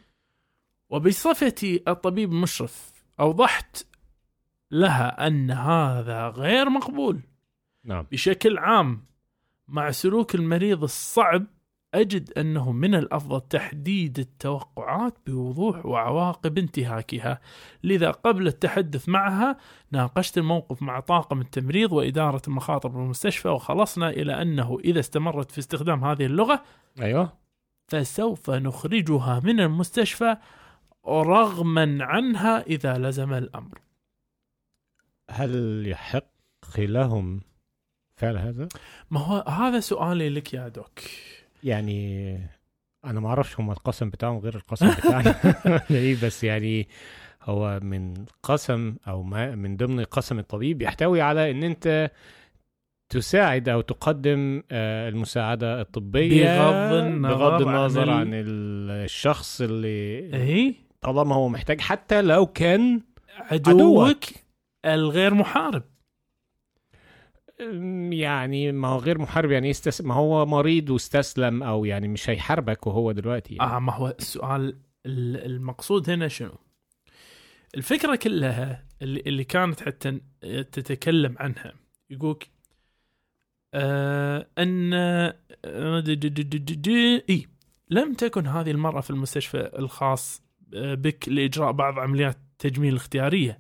[0.89, 3.87] وبصفتي الطبيب المشرف أوضحت
[4.71, 7.19] لها أن هذا غير مقبول
[7.83, 9.05] نعم بشكل عام
[9.67, 11.45] مع سلوك المريض الصعب
[11.93, 17.41] أجد أنه من الأفضل تحديد التوقعات بوضوح وعواقب انتهاكها.
[17.83, 19.57] لذا قبل التحدث معها
[19.91, 26.03] ناقشت الموقف مع طاقم التمريض وإدارة المخاطر بالمستشفى وخلصنا إلى أنه إذا استمرت في استخدام
[26.03, 26.63] هذه اللغة
[27.01, 27.37] أيوه.
[27.91, 30.37] فسوف نخرجها من المستشفى
[31.07, 33.81] رغما عنها إذا لزم الأمر.
[35.29, 36.27] هل يحق
[36.77, 37.41] لهم
[38.17, 38.67] فعل هذا؟
[39.11, 40.99] ما هو هذا سؤالي لك يا دوك.
[41.63, 42.33] يعني
[43.05, 45.35] أنا ما أعرفش هم القسم بتاعهم غير القسم بتاعنا.
[45.91, 46.87] إيه، بس يعني
[47.43, 52.11] هو من قسم أو ما من ضمن قسم الطبيب يحتوي على إن أنت
[53.09, 60.19] تساعد أو تقدم آه، المساعدة الطبية بغض النظر بغض النظر عن عن, ال- الشخص اللي
[60.33, 63.01] اي طالما هو محتاج حتى لو كان
[63.37, 64.23] عدوك.
[64.85, 65.83] الغير محارب.
[68.11, 70.01] يعني ما هو غير محارب يعني يستس...
[70.01, 73.71] ما هو مريض واستسلم أو يعني مش هيحاربك وهو دلوقتي يعني.
[73.71, 76.57] آه ما هو السؤال ال- المقصود هنا شنو؟
[77.75, 80.19] الفكرة كلها اللي, كانت حتى
[80.71, 81.73] تتكلم عنها
[82.09, 82.49] يقولك
[83.73, 85.35] آه أن آه،
[87.29, 87.47] إي
[87.89, 90.43] لم تكن هذه المرأة في المستشفى الخاص
[90.73, 93.59] آه، بك لإجراء بعض عمليات التجميل الاختياريه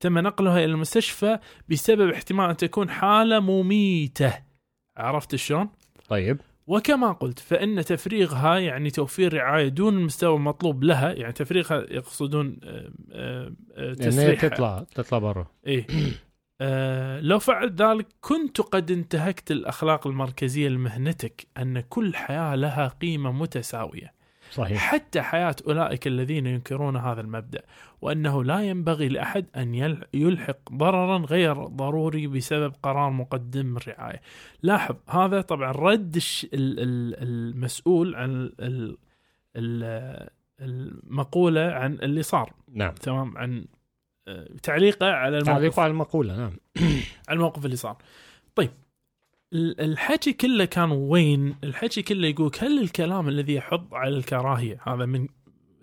[0.00, 4.32] تم نقلها إلى المستشفى بسبب احتمال أن تكون حالة مميتة.
[4.96, 5.68] عرفت شلون؟
[6.08, 6.40] طيب.
[6.66, 12.90] وكما قلت فإن تفريغها يعني توفير رعاية دون المستوى المطلوب لها يعني تفريغها يقصدون آه،
[13.12, 15.86] آه، آه، ان هي تسريحها تطلع تطلع بره إيه.
[16.60, 23.32] آه، لو فعلت ذلك كنت قد انتهكت الأخلاق المركزية لمهنتك أن كل حياة لها قيمة
[23.32, 24.19] متساوية.
[24.50, 24.78] صحيح.
[24.78, 27.62] حتى حياة أولئك الذين ينكرون هذا المبدأ
[28.00, 34.20] وأنه لا ينبغي لأحد أن يل- يلحق ضررا غير ضروري بسبب قرار مقدم الرعاية
[34.62, 36.18] لاحظ هذا طبعا رد
[36.54, 38.96] المسؤول عن ال-
[39.56, 40.28] ال-
[40.60, 42.52] المقولة عن اللي صار.
[42.72, 42.94] نعم.
[42.94, 43.64] تمام؟ عن
[44.28, 45.46] آه، تعليقه على الموقف.
[45.46, 46.52] تعليق على المقولة نعم.
[47.28, 47.96] على الموقف اللي صار.
[48.54, 48.70] طيب
[49.54, 55.28] الحكي كله كان وين؟ الحكي كله يقول هل الكلام الذي يحض على الكراهية هذا من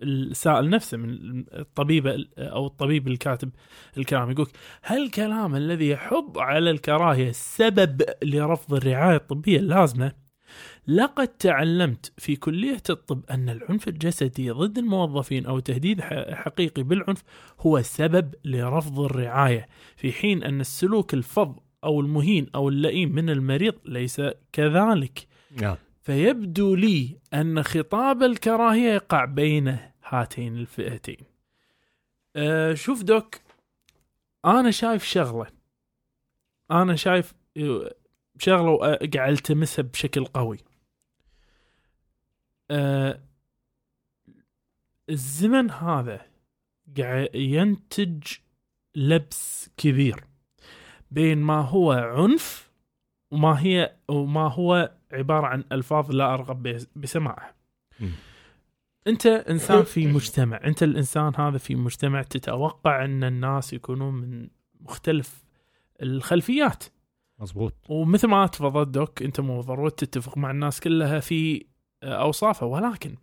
[0.03, 3.49] السائل نفسه من الطبيبة أو الطبيب الكاتب
[3.97, 4.47] الكلام يقول
[4.81, 10.11] هل الكلام الذي يحض على الكراهية سبب لرفض الرعاية الطبية؟ اللازمة
[10.87, 16.01] لقد تعلمت في كلية الطب أن العنف الجسدي ضد الموظفين أو تهديد
[16.31, 17.23] حقيقي بالعنف
[17.59, 21.55] هو سبب لرفض الرعاية في حين أن السلوك الفظ
[21.87, 24.21] أو المهين أو اللئيم من المريض ليس
[24.51, 25.27] كذلك.
[25.51, 25.75] نعم.
[26.01, 31.25] فيبدو لي أن خطاب الكراهية يقع بين هاتين الفئتين.
[32.35, 33.35] أه شوف دوك
[34.45, 35.47] أنا شايف شغلة.
[36.71, 37.33] أنا شايف
[38.39, 40.57] شغلة وقاعد التمسها بشكل قوي.
[42.71, 43.19] أه
[45.09, 46.25] الزمن هذا
[46.97, 48.23] قاعد ينتج
[48.95, 50.23] لبس كبير.
[51.11, 52.71] بين ما هو عنف
[53.31, 57.55] وما هي وما هو عبارة عن ألفاظ لا أرغب بس- بسماعها.
[59.07, 64.47] أنت إنسان في مجتمع، أنت الإنسان هذا في مجتمع تتوقع أن الناس يكونون من
[64.81, 65.43] مختلف
[66.01, 66.83] الخلفيات.
[67.39, 71.65] مظبوط ومثل ما تفضلت دوك أنت مو ضروري تتفق مع الناس كلها في
[72.03, 72.67] أوصافها.
[72.67, 73.15] ولكن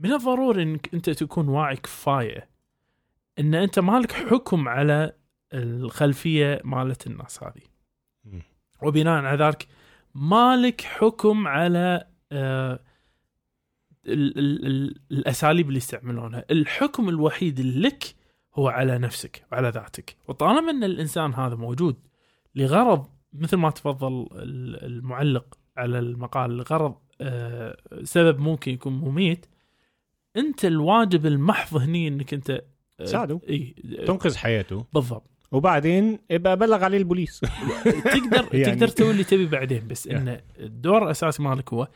[0.00, 2.48] من الضروري إنك أنت تكون واعي كفاية
[3.38, 5.12] أن أنت مالك حكم على
[5.54, 7.62] الخلفية مالت الناس هذه.
[8.82, 9.66] وبناء على ذلك
[10.14, 12.80] مالك حكم على آه،
[14.06, 16.44] ال ال ال الأساليب اللي يستعملونها.
[16.50, 18.04] الحكم الوحيد لك
[18.54, 20.16] هو على نفسك وعلى ذاتك.
[20.28, 21.96] وطالما إن الإنسان هذا موجود
[22.54, 29.46] لغرض مثل ما تفضل ال- المعلق على المقال لغرض آه، سبب ممكن يكون مميت
[30.36, 33.40] أنت الواجب المحض هني إنك أنت آه، تساعده.
[33.48, 33.74] إي
[34.06, 34.86] تنقذ حياته.
[34.94, 35.30] بالضبط.
[35.52, 37.40] وبعدين ابقى بلغ عليه البوليس
[38.14, 40.06] تقدر يعني- تقدر تسوي اللي تبي بعدين بس.
[40.08, 41.88] إن الدور الأساسي مالك هو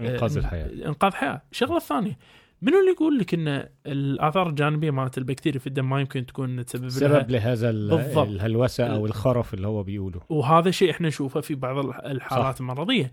[0.00, 2.18] إنقاذ آه، الحياة إنقاذ حياة الشغله الثانية
[2.62, 6.88] منو اللي يقول لك إن الآثار الجانبية مالت البكتيريا في الدم ما يمكن تكون تسبب
[6.88, 7.70] سبب لهذا.
[7.70, 12.60] الهلوسة أو الخرف اللي هو بيقوله وهذا شيء إحنا نشوفه في بعض الح- الحالات صح.
[12.60, 13.12] المرضية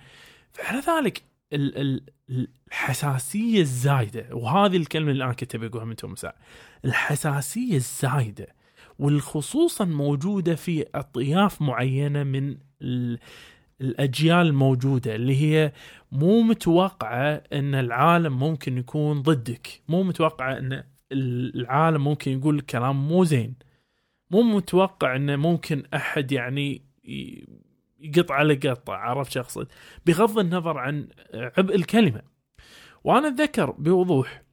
[0.54, 1.22] فعلى ذلك
[1.54, 1.78] ال-
[2.30, 6.16] ال- الحساسية الزايدة وهذه الكلمة اللي أنا كنت بقولها من توم.
[6.86, 8.48] الحساسية الزايدة
[9.00, 13.20] والخصوصا موجودة في أطياف معينة من ال-
[13.82, 15.72] الأجيال الموجودة اللي هي
[16.12, 19.82] مو متوقعة إن العالم ممكن يكون ضدك.
[19.90, 23.56] مو متوقعة إن العالم ممكن يقول كلام مو زين.
[24.32, 27.46] مو متوقع انه ممكن أحد يعني ي-
[28.00, 29.68] يقط على قطع عرفت أقصد؟
[30.06, 32.22] بغض النظر عن عبء الكلمة.
[33.04, 34.44] وأنا أتذكر بوضوح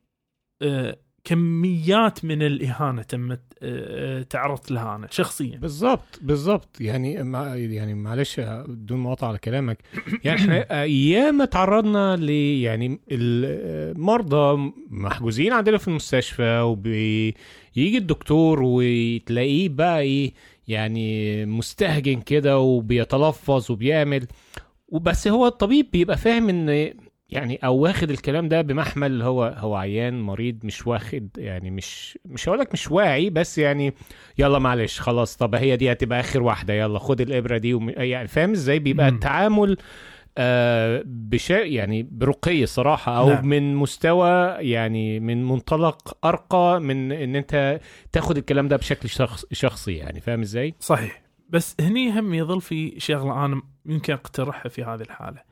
[0.62, 5.58] آه، كميات من الإهانة تمت آه، تعرضت لها أنا شخصيا.
[5.58, 6.80] بالضبط بالضبط.
[6.80, 9.78] يعني مع يعني معلش بدون مقاطعه على كلامك.
[10.24, 20.00] يعني إحنا أيام تعرضنا ل يعني المرضى محجوزين عندنا في المستشفى وبيجي الدكتور وتلاقيه بقى
[20.00, 20.32] إيه
[20.68, 24.26] يعني مستهجن كده وبيتلفظ وبيعمل.
[24.88, 26.94] وبس هو الطبيب بيبقى فاهم إن
[27.32, 32.48] يعني أو واخد الكلام ده بمحمل هو هو عيان مريض مش واخد يعني مش مش
[32.48, 33.94] هقول لك مش واعي بس يعني
[34.38, 37.90] يلا معلش خلاص طب هي دي هتبقى آخر واحدة يلا خد الإبرة دي وم...
[37.90, 39.14] يعني فاهم إزاي بيبقى مم.
[39.14, 39.76] التعامل
[40.38, 43.46] آه بشيء يعني برقي صراحة أو نعم.
[43.46, 47.80] من مستوى يعني من منطلق أرقى من إن أنت
[48.12, 52.94] تاخد الكلام ده بشكل شخص شخصي يعني فاهم إزاي؟ صحيح بس هني هم يظل في
[53.00, 55.51] شغلة أنا يمكن أقترحها في هذه الحالة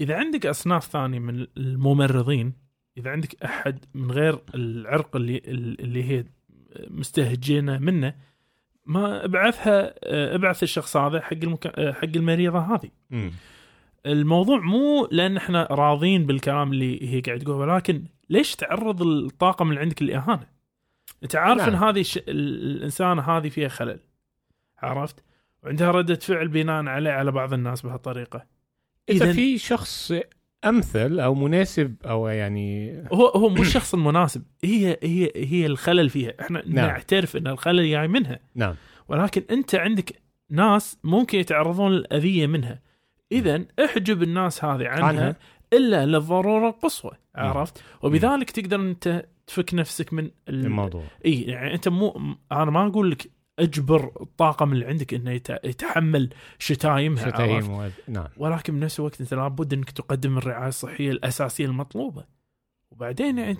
[0.00, 2.52] إذا عندك أصناف ثانية من الممرضين
[2.98, 5.42] إذا عندك أحد من غير العرق اللي
[5.80, 6.24] اللي هي
[6.90, 8.14] مستهجنة منه
[8.86, 9.94] ما أبعثها
[10.34, 11.92] أبعث الشخص هذا حق المكا...
[11.92, 13.32] حق المريضة هذه مم.
[14.06, 19.80] الموضوع مو لأن إحنا راضين بالكلام اللي هي قاعد تقوله ولكن ليش تعرض الطاقم اللي
[19.80, 20.46] عندك للإهانة؟
[21.22, 21.68] أنت عارف.
[21.68, 22.18] إن هذه الش...
[22.18, 24.00] الإنسانة هذه فيها خلل
[24.78, 25.24] عرفت؟
[25.62, 28.55] وعندها ردة فعل بناء عليه على بعض الناس بهالطريقة
[29.08, 30.12] إذا في شخص
[30.64, 36.32] أمثل أو مناسب أو يعني هو هو مو الشخص المناسب هي هي هي الخلل فيها.
[36.40, 36.74] إحنا نعم.
[36.74, 36.86] نعم.
[36.86, 38.38] نعترف إن الخلل جاي منها.
[38.54, 38.74] نعم.
[39.08, 42.80] ولكن أنت عندك ناس ممكن يتعرضون للأذية منها.
[43.32, 45.22] إذا احجب الناس هذه عنها, عنها.
[45.22, 45.36] عنها
[45.72, 50.66] الا للضروره القصوى عرفت؟ وبذلك تقدر أنت تفك نفسك من ال...
[50.66, 51.02] الموضوع.
[51.26, 56.30] إي يعني أنت مو أنا ما أقول لك اجبر الطاقم اللي عندك إنه يت- يتحمل
[56.58, 57.88] شتايمها؟ شتايم و...
[58.08, 58.28] نعم.
[58.36, 62.24] ولكن بنفس الوقت أنت لابد إنك تقدم الرعاية الصحية الأساسية المطلوبة.
[62.90, 63.58] وبعدين يعني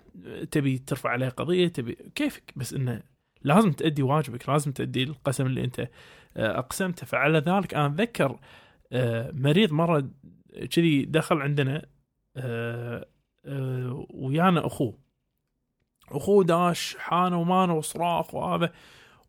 [0.50, 3.02] تبي ترفع عليه قضية تبي كيفك؟ بس إنه
[3.42, 5.80] لازم تأدي واجبك لازم تأدي القسم اللي أنت
[6.36, 7.06] آه، أقسمته.
[7.06, 8.38] فعلى ذلك أنا أتذكر
[8.92, 10.08] آه، مريض مره
[10.70, 11.86] كذي دخل عندنا
[12.36, 13.06] آه،
[14.10, 14.98] ويانا أخوه.
[16.08, 18.72] أخوه داش حانة ومانة وصراخ وهذا.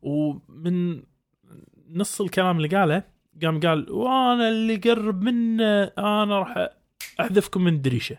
[0.02, 1.02] ومن
[1.90, 3.02] نص الكلام اللي قاله
[3.42, 6.68] قام قال وأنا اللي قرب منه أنا راح
[7.20, 8.18] أحذفكم من الدريشه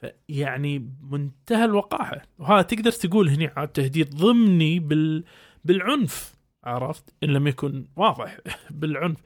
[0.00, 2.22] فيعني بمنتهى الوقاحة.
[2.38, 5.24] وهذا تقدر تقول هني عاد تهديد ضمني بال
[5.64, 6.34] بالعنف
[6.64, 8.38] عرفت؟ إن لم يكن واضح
[8.70, 9.18] بالعنف.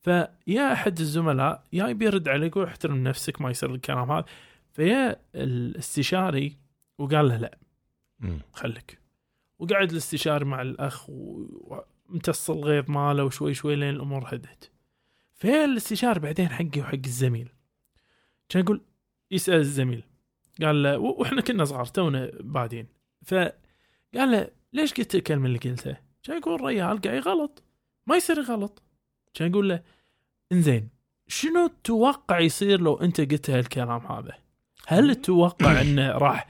[0.00, 4.24] فيا أحد الزملاء يا بيرد عليه يقول احترم نفسك ما يصير الكلام هذا.
[4.72, 6.56] فيا الاستشاري
[6.98, 7.58] وقال له لا.
[8.52, 9.05] خليك.
[9.58, 14.70] وقعد الاستشاري مع الأخ وامتص الغيظ ماله وشوي شوي لين الأمور هدت.
[15.34, 17.48] فالاستشاري بعدين حقي وحق الزميل.
[18.48, 18.80] كان يقول
[19.30, 20.04] يسأل الزميل.
[20.62, 22.86] قال له وإحنا كنا صغار تونا بادين.
[23.26, 23.52] فقال
[24.14, 27.62] له ليش قلت الكلمة اللي قلتها؟ كان يقول الريال قاعد غلط
[28.06, 28.82] ما يصير غلط
[29.34, 29.82] كان يقول له
[30.52, 30.88] إنزين
[31.28, 34.32] شنو تتوقع يصير لو أنت قلت هالكلام هذا؟
[34.86, 36.48] هل تتوقع إنه راح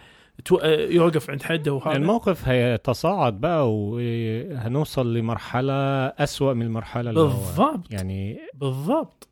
[0.90, 5.72] يوقف عند حده وهذا؟ الموقف هيتصاعد بقى وهنوصل لمرحلة
[6.07, 7.92] أسوأ من المرحلة اللي هو بالضبط.
[7.92, 9.29] يعني بالضبط.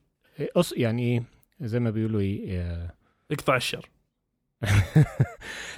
[0.57, 1.23] أص يعني إيه
[1.61, 2.90] زي ما بيقولوا إيه آه،
[3.33, 3.88] اقطع الشر.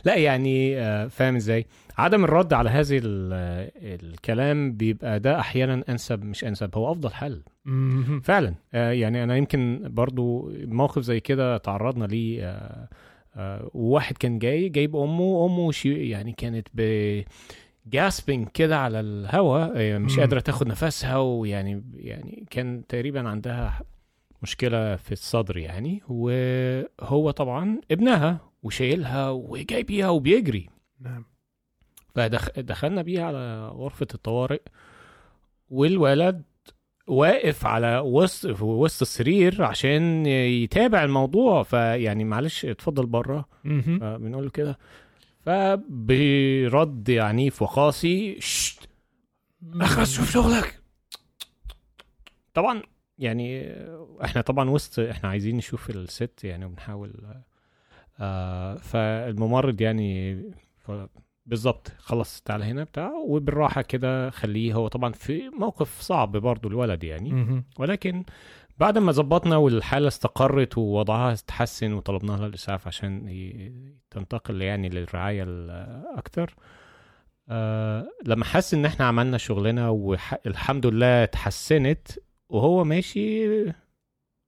[0.04, 1.66] لا يعني آه، فاهم إزاي؟
[1.98, 7.10] عدم الرد على هذه ال- آه، الكلام بيبقى ده أحيانا أنسب مش أنسب هو أفضل
[7.12, 7.42] حل.
[8.22, 8.54] فعلا.
[8.74, 12.88] آه، يعني أنا يمكن برضو موقف زي كده تعرضنا ليه آه، آه،
[13.74, 16.80] وواحد كان جاي جايب أمه امه شي يعني كانت ب
[17.86, 20.20] جاسبنج كده على الهواء آه، مش.
[20.20, 23.80] قادرة تاخد نفسها ويعني يعني كان تقريبا عندها
[24.42, 26.02] مشكلة في الصدر يعني.
[26.08, 30.68] وهو طبعا ابنها وشايلها وجايبيها وبيجري.
[31.00, 31.24] نعم.
[32.14, 34.62] فدخلنا بيها على غرفة الطوارئ
[35.70, 36.42] والولد
[37.06, 41.62] واقف على وسط في وسط السرير عشان يتابع الموضوع.
[41.62, 43.48] فيعني معلش اتفضل بره.
[43.64, 44.78] بنقول له كده.
[45.40, 48.40] فبرد عنيف وقاسي.
[48.40, 48.88] شت
[49.74, 50.82] اخلص شوف شغلك.
[52.54, 52.82] طبعا
[53.18, 53.74] يعني
[54.24, 57.12] إحنا طبعا وسط إحنا عايزين نشوف الست يعني وبنحاول
[58.20, 60.42] آه فالممرض يعني
[61.46, 64.74] بالظبط خلص تعالى هنا بتاع وبالراحة كده خليه.
[64.74, 67.30] هو طبعا في موقف صعب برضو الولد يعني.
[67.78, 68.24] ولكن
[68.78, 73.28] بعد ما ظبطنا والحالة استقرت ووضعها استحسن وطلبنا لها الاسعاف عشان
[74.10, 76.54] تنتقل يعني للرعاية الأكثر
[77.48, 82.08] آه لما حس إن إحنا عملنا شغلنا والحمد لله اتحسنت
[82.48, 83.46] وهو ماشي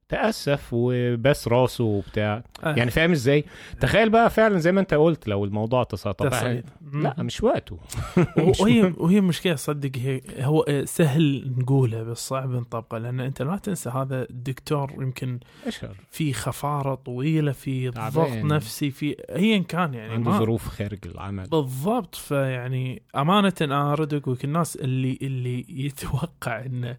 [0.09, 2.43] تأسف وبس راسه وبتاع.
[2.65, 2.75] آه.
[2.75, 3.45] يعني فاهم إزاي؟
[3.81, 6.65] تخيل بقى فعلا زي ما أنت قلت لو الموضوع تصاعد تصعيد.
[6.93, 7.79] لا مش وقته.
[8.61, 13.91] وهي وهي مشكلة صدق هي هو سهل نقوله بس صعب نطبقه لأن أنت لا تنسى
[13.91, 15.97] هذا الدكتور يمكن أشهر.
[16.11, 17.89] في خفارة طويلة في.
[17.89, 21.47] ضغط نفسي في ايا كان يعني عنده ما- ظروف خارج العمل.
[21.49, 22.15] بالضبط.
[22.15, 26.97] فيعني أمانة أنا ارد أقول الناس اللي اللي يتوقع إن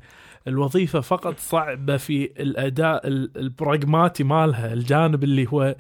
[0.48, 5.76] الوظيفة فقط صعبة في الأداء ال- البراغماتي مالها الجانب اللي هو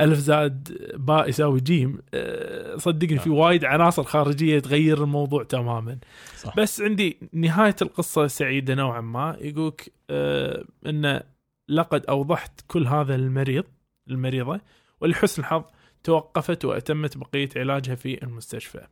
[0.00, 5.98] ألف زائد باء يساوي جيم أه، صدقني في وايد عناصر خارجية تغير الموضوع تماما
[6.36, 6.56] صح.
[6.56, 11.20] بس عندي نهاية القصة سعيدة نوعا ما يقولك أه إن
[11.68, 13.64] لقد أوضحت كل هذا المريض
[14.10, 14.60] المريضة
[15.00, 15.62] ولحسن الحظ
[16.04, 18.86] توقفت وأتمت بقية علاجها في المستشفى.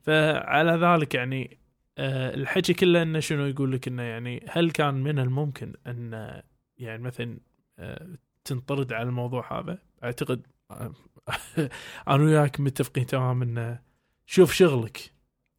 [0.00, 1.58] فعلى ذلك يعني
[1.98, 6.42] آه، الحكي كله إنه شنو يقول لك إنه يعني هل كان من الممكن إن
[6.78, 7.38] يعني مثلا
[7.78, 8.08] آه،
[8.44, 10.92] تنطرد على الموضوع هذا؟ أعتقد آه،
[12.08, 13.80] أنا وياك متفقين تمام إنه
[14.26, 15.12] شوف شغلك.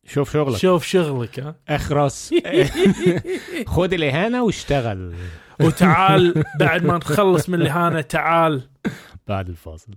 [0.05, 0.57] شوف شغلك.
[0.57, 2.33] شوف شغلك ها؟ اخرس.
[3.67, 5.15] خد الاهانه واشتغل.
[5.61, 8.69] وتعال بعد ما نخلص من الاهانه تعال.
[9.27, 9.91] بعد الفاصل.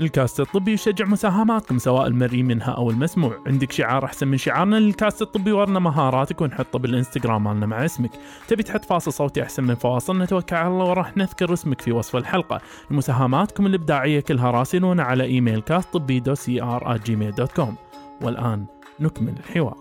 [0.00, 5.22] الكاست الطبي يشجع مساهماتكم سواء المرئي منها أو المسموع، عندك شعار أحسن من شعارنا للكاست
[5.22, 8.10] الطبي ورنا مهاراتك ونحطه بالإنستغرام مالنا مع اسمك،
[8.48, 12.16] تبي تحط فاصل صوتي أحسن من فواصل؟ نتوكل على الله وراح نذكر اسمك في وصف
[12.16, 17.76] الحلقة، مساهماتكم الإبداعية كلها راسلونا على إيميل كاست طبي dot C R Gmail dot com،
[18.22, 18.66] والآن
[19.00, 19.76] نكمل الحوار.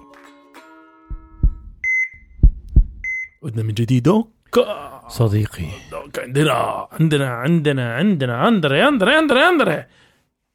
[3.44, 4.04] عدنا من جديد.
[4.04, 5.02] Doc.
[5.08, 5.66] صديقي.
[5.92, 9.86] Doc عندنا عندنا عندنا عندنا اندري اندري اندري اندري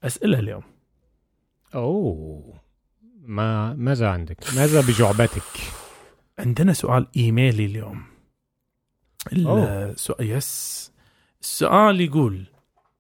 [0.05, 0.63] أسئلة اليوم.
[1.75, 2.61] أوه.
[3.21, 5.43] ما ماذا عندك؟ ماذا بجعبتك؟
[6.39, 8.03] عندنا سؤال إيميلي اليوم.
[9.33, 10.93] السؤال yes.
[11.41, 12.45] السؤال يقول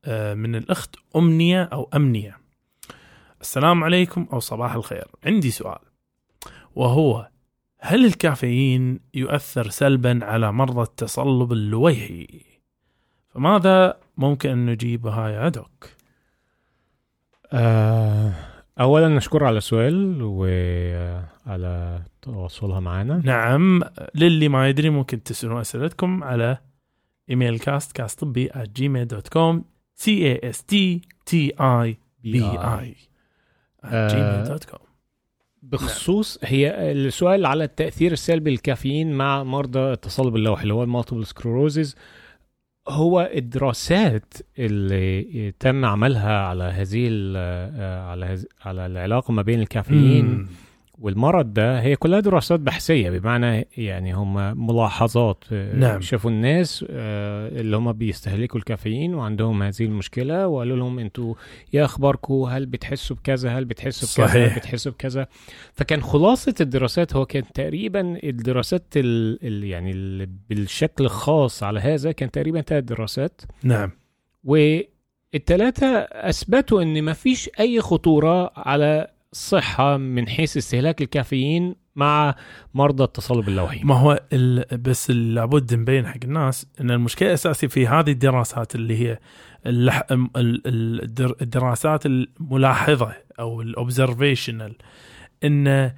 [0.04, 2.38] آه، من الأخت أمنية أو أمنية.
[3.40, 5.08] السلام عليكم أو صباح الخير.
[5.26, 5.78] عندي سؤال.
[6.74, 7.28] وهو
[7.78, 12.40] هل الكافيين يؤثر سلبا على مرضى التصلب اللويحي؟
[13.28, 15.88] فماذا ممكن أن نجيبها يا دوك؟
[18.80, 23.82] اولا نشكر على السؤال وعلى تواصلها معنا نعم
[24.14, 26.58] للي ما يدري ممكن تسألون أسئلتكم على
[27.30, 29.62] إيميل كاست كاست طبي at gmail.com
[30.02, 31.00] c a s t
[31.30, 31.94] t i
[32.24, 32.96] b i
[33.84, 34.44] آه.
[34.44, 34.84] gmail.com
[35.62, 41.26] بخصوص هي السؤال على التأثير السلبي للكافيين مع مرضى التصلب اللويحي اللي هو ال multiple
[41.26, 41.96] sclerosis
[42.88, 50.46] هو الدراسات اللي تم عملها على هذه ال- على هذ- على العلاقة ما بين الكافيين.
[50.98, 56.00] والمرض ده هي كلها دراسات بحثية بمعنى يعني هم ملاحظات آه، نعم.
[56.00, 61.34] شافوا الناس آه، اللي هم بيستهلكوا الكافيين وعندهم هذه المشكلة وقالوا لهم أنتوا
[61.74, 64.52] إيه أخباركم هل بتحسوا بكذا؟ هل بتحسوا بكذا؟ صحيح.
[64.52, 65.26] هل بتحسوا بكذا؟
[65.72, 72.12] فكان خلاصة الدراسات هو كان تقريبا الدراسات ال ال يعني ال بالشكل الخاص على هذا
[72.12, 73.40] كان تقريبا ثلاث دراسات.
[73.62, 73.90] نعم.
[74.44, 82.34] والثلاثه أثبتوا إن مفيش أي خطورة على الصحه من حيث استهلاك الكافيين مع
[82.74, 83.80] مرضى التصلب اللوحي.
[83.84, 84.78] ما هو ال...
[84.78, 89.18] بس لابد نبين حق الناس إن المشكلة الأساسية في هذه الدراسات اللي هي
[89.66, 90.02] اللح...
[90.10, 90.28] ال...
[90.36, 91.02] ال...
[91.02, 94.76] الدر- الدراسات الملاحظة أو الاوبزرفيشنال
[95.44, 95.92] إن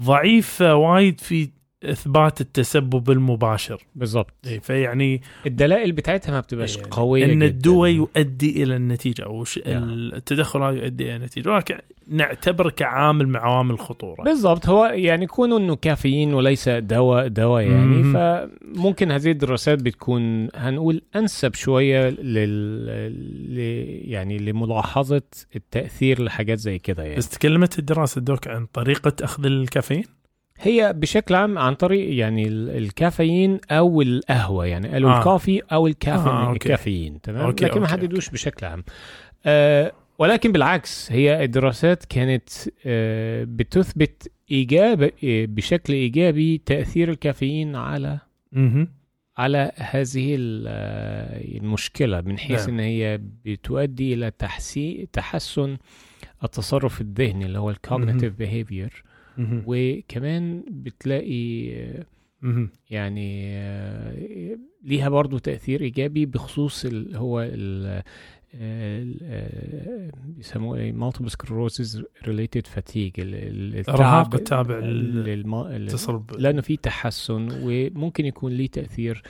[0.00, 1.50] ضعيفة وايد في
[1.90, 7.46] إثبات التسبب المباشر بالظبط إيه، فيعني الدلائل بتاعتها ما بتبقاش يعني قوية إن جداً.
[7.46, 9.44] الدواء يؤدي إلى النتيجة أو.
[9.66, 9.82] نعم.
[9.90, 11.78] التدخل هذا يؤدي إلى النتيجة ولكن
[12.08, 17.86] نعتبر كعامل من عوامل الخطوره بالضبط هو يعني كونه إنه كافيين وليس دواء دواء يعني
[17.86, 18.12] مم.
[18.12, 22.86] فممكن هذه الدراسات بتكون هنقول أنسب شوية لل
[23.48, 23.58] ل...
[24.10, 25.22] يعني لملاحظة
[25.56, 30.04] التأثير لحاجات زي كده يعني بس تكلمت الدراسة doc عن طريقة أخذ الكافيين
[30.60, 35.14] هي بشكل عام عن طريق يعني ال- الكافيين أو القهوة يعني قالوا آه.
[35.14, 35.18] آه.
[35.18, 36.52] الكافي أو الكافيين آه، آه، okay.
[36.68, 38.84] الكافيين تمام okay، لكن ما okay، حددوش بشكل عام
[39.46, 42.48] آه ولكن بالعكس هي الدراسات كانت
[42.86, 48.18] آه بتثبت إيجاب آه، بشكل إيجابي تأثير الكافيين على
[48.56, 48.88] أها
[49.38, 50.36] على هذه
[50.66, 52.68] آه، المشكلة من حيث نعم.
[52.70, 55.76] إن هي بتؤدي إلى تحسين تحسن
[56.44, 59.04] التصرف الذهني اللي هو ال cognitive behavior
[59.66, 61.66] وكمان بتلاقي.
[62.90, 63.52] يعني
[64.84, 68.02] ليها برضو تأثير إيجابي بخصوص ال هو ال
[70.26, 70.92] بيسموه إيه
[72.24, 75.54] related fatigue ال- ال- الإرهاق التابع لل- للم...
[75.54, 79.22] ال- تصل ب- لأنه في تحسن وممكن يكون ليه تأثير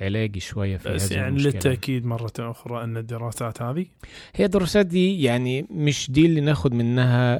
[0.00, 1.52] علاجي شوية في بس هذه يعني المشكلة.
[1.52, 3.86] للتأكيد مرة أخرى أن الدراسات هذه
[4.34, 7.38] هي الدراسات دي يعني مش دي اللي ناخد منها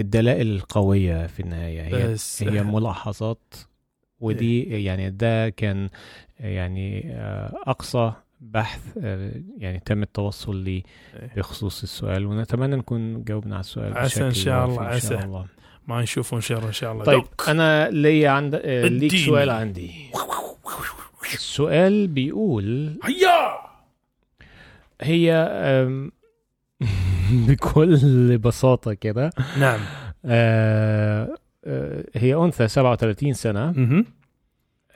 [0.00, 1.82] الدلائل القوية في النهاية.
[1.82, 3.54] هي بس هي ملاحظات
[4.20, 5.88] ودي يعني ده كان
[6.40, 10.82] يعني آه، أقصى بحث آه، يعني تم التوصل ليه
[11.16, 11.30] إيه.
[11.36, 12.26] بخصوص السؤال.
[12.26, 15.46] ونتمنى نكون جاوبنا على السؤال عسى بشكل شاء الله، عسى.
[15.88, 17.48] ما نشوفون شر إن شاء الله طيب دوك.
[17.48, 19.16] أنا لي عند آه، ليك.
[19.16, 19.90] سؤال عندي
[21.34, 23.58] السؤال بيقول هيا
[25.00, 25.48] هي
[27.48, 29.30] بكل بساطة كده
[29.60, 29.80] نعم
[30.24, 34.06] آه، آه، هي أنثى 37 سنة مهم.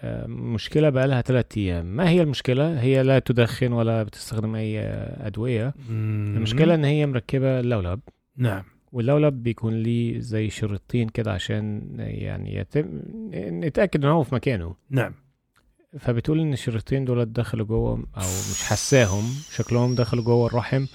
[0.01, 4.81] آه، مشكلة بقى لها ثلاثة أيام ما هي المشكلة؟ هي لا تدخن ولا بتستخدم أي
[5.21, 5.75] أدوية.
[5.91, 8.01] المشكلة إن هي مركبة لولب
[8.37, 8.63] نعم
[8.93, 13.03] واللولب بيكون ليه زي شريطين كده عشان يعني يتم
[13.35, 14.75] نتأكد إن هو في مكانه.
[14.91, 15.15] نعم.
[15.99, 20.87] فبتقول إن الشريطين دول دخلوا جوه أو مش حساهم شكلهم دخلوا جوه الرحم.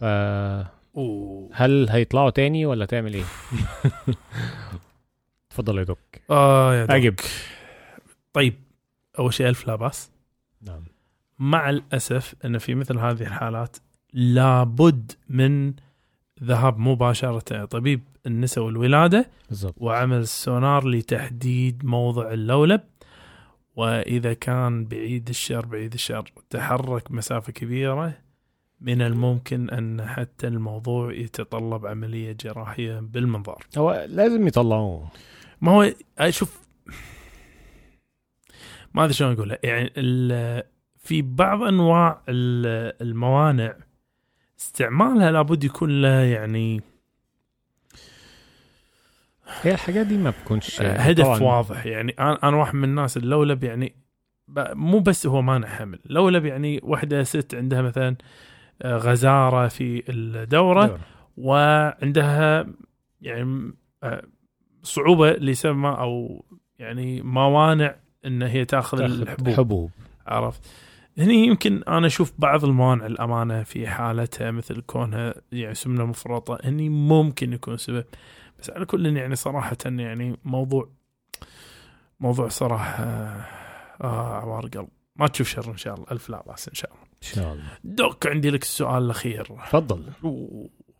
[0.00, 0.66] فهل
[0.96, 1.50] أوه.
[1.90, 3.24] هيطلعوا تاني ولا تعمل إيه؟
[5.50, 5.98] اتفضل يا دوك.
[6.30, 6.90] آه يا دوك.
[6.90, 7.14] أجب
[8.32, 8.54] طيب
[9.18, 10.10] أول شيء ألف لا بأس.
[10.62, 10.84] نعم.
[11.38, 13.76] مع الأسف إن في مثل هذه الحالات
[14.12, 15.72] لابد من
[16.42, 19.74] ذهاب مباشرة طبيب النساء والولادة بالضبط.
[19.76, 22.80] وعمل السونار لتحديد موضع اللولب
[23.76, 28.12] وإذا كان بعيد الشر بعيد الشر تحرك مسافة كبيرة
[28.80, 33.64] من الممكن أن حتى الموضوع يتطلب عملية جراحية بالمنظار.
[33.78, 35.08] هو لازم يطلعوه.
[35.60, 36.60] ما هو أشوف
[38.94, 39.90] ما أدري شلون اقولها يعني
[40.98, 43.76] في بعض أنواع ال- الموانع
[44.60, 46.82] استعمالها لابد يكون له يعني
[49.62, 51.86] هي الحاجات دي ما بتكونش هدف طبعاً واضح.
[51.86, 53.94] يعني أنا أنا واحد من الناس اللولب يعني
[54.56, 58.16] مو بس هو مانع حمل لولب يعني واحدة ست عندها مثلا
[58.82, 61.00] آه، غزارة في الدورة دور.
[61.36, 62.66] وعندها
[63.20, 64.22] يعني آه،
[64.82, 66.44] صعوبة لسبب ما أو
[66.78, 67.94] يعني موانع
[68.26, 69.54] إن هي تأخذ تأخذ الحبوب.
[69.54, 69.90] حبوب.
[70.26, 70.60] عرفت؟
[71.18, 76.88] هني يمكن أنا أشوف بعض الموانع الأمانة في حالتها مثل كونها يعني سمنه مفرطة هني
[76.88, 78.04] ممكن يكون سبب.
[78.58, 80.90] بس على كل يعني صراحة يعني موضوع
[82.20, 83.04] موضوع صراحة
[84.00, 84.88] آه عوار قلب.
[85.16, 87.02] ما تشوف شر إن شاء الله ألف لا بأس إن شاء الله.
[87.02, 87.78] إن شاء الله.
[87.84, 89.44] دوك عندي لك السؤال الأخير.
[89.44, 90.12] تفضل.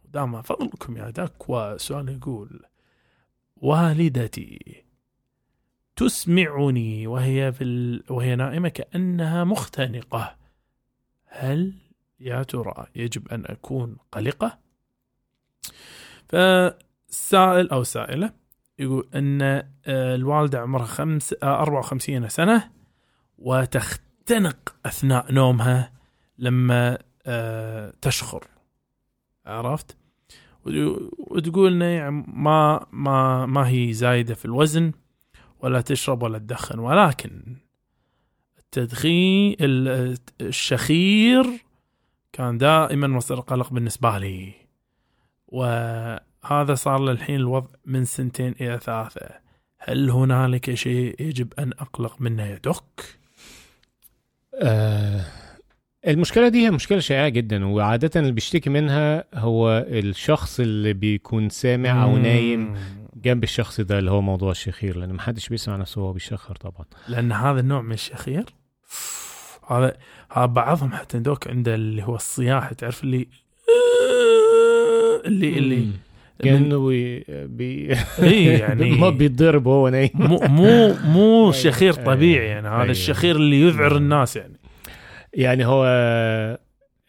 [0.05, 2.67] دام فضلكم يا دك وسؤال يقول
[3.57, 4.85] والدتي
[5.99, 8.03] تسمعني وهي في ال...
[8.11, 10.37] وهي نائمة كأنها مختنقة.
[11.27, 11.75] هل
[12.21, 14.59] يا ترى يجب أن أكون قلقة؟
[16.29, 18.33] فسائل أو سائلة
[18.79, 22.71] يقول أن آه، الوالدة عمرها خمس آه، 54 سنة
[23.39, 25.93] وتختنق أثناء نومها
[26.39, 28.45] لما آه، تشخر.
[29.47, 29.97] عرفت؟
[31.19, 34.93] وتقول يعني ما ما ما هي زايدة في الوزن.
[35.61, 37.57] ولا تشرب ولا تدخن ولكن
[38.59, 41.45] التدخين ال- الشخير
[42.33, 44.53] كان دائما مصدر قلق بالنسبة لي.
[45.49, 49.29] وهذا صار للحين الوضع من سنتين إلى ثلاثة.
[49.79, 53.01] هل هنالك شيء يجب أن أقلق منه يا دوك؟
[54.55, 55.25] آه
[56.07, 62.03] المشكلة دي هي مشكلة شائعة جدا وعادة اللي بيشتكي منها هو الشخص اللي بيكون سامع
[62.05, 62.75] أو نايم.
[63.25, 66.85] جنب الشخص ده اللي هو موضوع الشخير لأن محدش بيسمع نفسه وهو بيشخر طبعا.
[67.09, 68.45] لأن هذا النوع من الشخير؟
[69.71, 69.97] هذا
[70.33, 73.29] هذا بعضهم حتى دوك عنده اللي هو الصياح تعرف اللي
[75.27, 75.89] اللي اللي
[76.43, 77.97] بي, بي...
[78.23, 80.11] إي يعني ما بيتضرب وهو نايم.
[80.15, 81.53] مو مو مو أيوة.
[81.53, 82.91] شخير طبيعي يعني هذا أيوة.
[82.91, 84.61] الشخير اللي يذعر الناس يعني.
[85.35, 85.85] يعني هو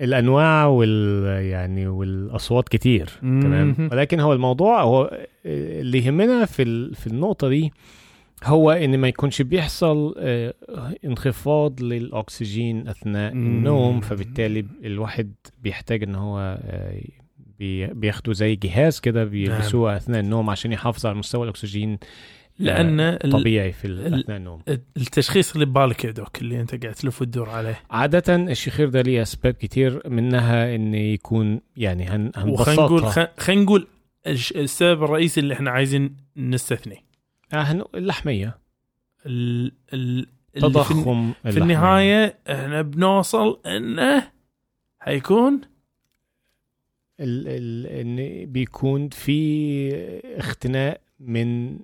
[0.01, 3.89] الأنواع وال يعني والأصوات كتير تمام.
[3.91, 7.73] ولكن هو الموضوع هو اللي يهمنا في ال- في النقطة دي
[8.43, 10.53] هو إن ما يكونش بيحصل آه،
[11.05, 13.31] انخفاض للأكسجين أثناء.
[13.33, 15.33] النوم فبالتالي الواحد
[15.63, 17.01] بيحتاج إن هو آه،
[17.59, 21.97] بي- بياخدوا زي جهاز كده بيلبسوه أثناء النوم عشان يحافظ على مستوى الأكسجين
[22.59, 24.61] لأن ال- طبيعي في أثناء النوم.
[24.97, 27.79] التشخيص اللي ببالك يا دوك اللي أنت قاعد تلف وتدور عليه.
[27.89, 33.61] عادة الشخير ده ليه أسباب كتير منها إن يكون يعني هن وخلينا نقول هنبسطها خلينا
[33.63, 33.87] نقول
[34.55, 37.03] السبب الرئيسي اللي إحنا عايزين نستثني.
[37.53, 38.57] آه، اللحمية.
[39.25, 41.03] ال ال في, تضخم
[41.43, 41.63] في اللحمية.
[41.63, 44.31] النهاية إحنا بنوصل إنه
[44.99, 45.61] حيكون
[47.19, 49.89] ال ال إن بيكون في
[50.37, 51.77] اختناق من,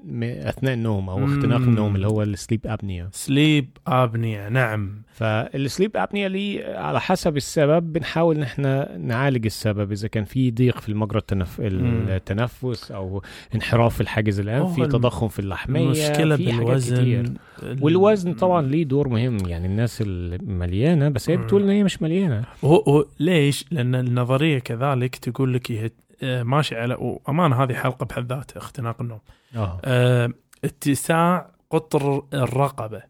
[0.47, 1.61] أثناء النوم أو اختناق.
[1.61, 8.35] النوم اللي هو السليب ابنيا سليب ابنيا نعم فالسليب ابنيا لي على حسب السبب بنحاول
[8.35, 11.61] إن إحنا نعالج السبب إذا كان في ضيق في المجرى التنف...
[11.61, 13.23] التنفس أو
[13.55, 16.95] انحراف في الحاجز الانفي تضخم في اللحمية المشكلة في حاجات كتير.
[16.95, 21.37] بالوزن ال- والوزن طبعا ليه دور مهم يعني الناس المليانة بس هي.
[21.37, 25.91] بتقول إن هي مش مليانة هو هو ليش؟ لأن النظرية كذلك تقول لك هي آه،
[26.23, 29.19] ماشي على وامانه هذه حلقة بحد ذاتها اختناق النوم.
[29.55, 29.81] آه.
[29.85, 30.29] آه،
[30.65, 33.01] اتساع قطر الرقبة.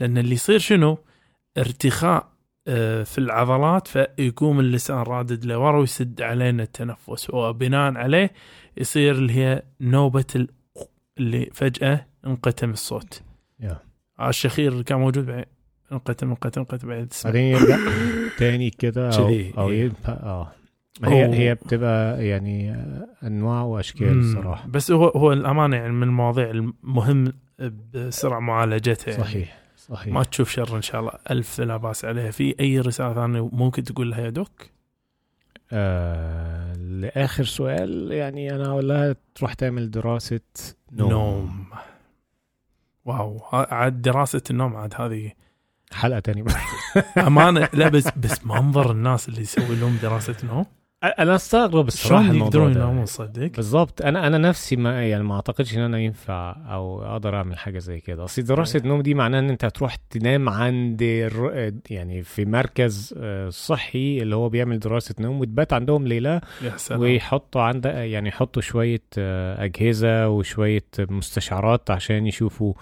[0.00, 0.98] لأن اللي يصير شنو؟
[1.58, 2.32] ارتخاء
[2.68, 7.30] آه، في العضلات فيقوم اللسان رادد لورا ويسد علينا التنفس.
[7.30, 8.30] وبناء عليه
[8.76, 10.48] يصير اللي هي نوبة ال-
[11.18, 13.22] اللي فجأة انقتم الصوت.
[13.60, 13.78] يا.
[14.28, 15.44] الشخير اللي كان موجود بعدين
[15.92, 17.76] انقتم انقتم انقتم تسمع بعدين يرجع
[18.38, 19.24] تاني كده أو,
[19.58, 19.84] أو إيه.
[19.84, 20.52] يبقى آه.
[21.04, 21.34] هي أوه.
[21.34, 22.76] هي بتبقى يعني
[23.22, 24.18] أنواع وأشكال.
[24.18, 27.32] الصراحه بس هو هو الأمانة يعني من المواضيع المهم
[27.94, 29.24] بسرعة معالجتها يعني.
[29.24, 30.14] صحيح صحيح.
[30.14, 31.12] ما تشوف شر إن شاء الله.
[31.30, 32.30] ألف لا بأس عليها.
[32.30, 34.70] في أي رسالة ثانية ممكن تقول لها يا دوك؟
[35.72, 40.40] آه لآخر سؤال يعني أنا أقول لها تروح تعمل دراسة
[40.92, 41.64] نوم, نوم.
[43.04, 43.40] واو.
[43.52, 45.32] عاد دراسة النوم عاد هذه
[45.92, 46.44] حلقة تانية.
[47.18, 47.68] أمانة.
[47.72, 50.66] لا بس بس منظر الناس اللي يسوي لهم دراسة نوم.
[51.02, 52.70] أنا أستغرب الصراحة شلون يقدرون.
[52.72, 57.36] ينامون صدق؟ بالظبط أنا أنا نفسي ما يعني ما أعتقدش إن أنا ينفع أو أقدر
[57.36, 58.24] أعمل حاجة زي كده.
[58.24, 58.82] أصل دراسه صحيح.
[58.82, 61.02] النوم دي معناها إن أنت هتروح تنام عند
[61.90, 66.40] يعني في مركز آه، صحي اللي هو بيعمل دراسة نوم وتبات عندهم ليلة
[66.90, 72.74] ويحطوا عند يعني يحطوا شوية آه، أجهزة وشوية مستشعرات عشان يشوفوا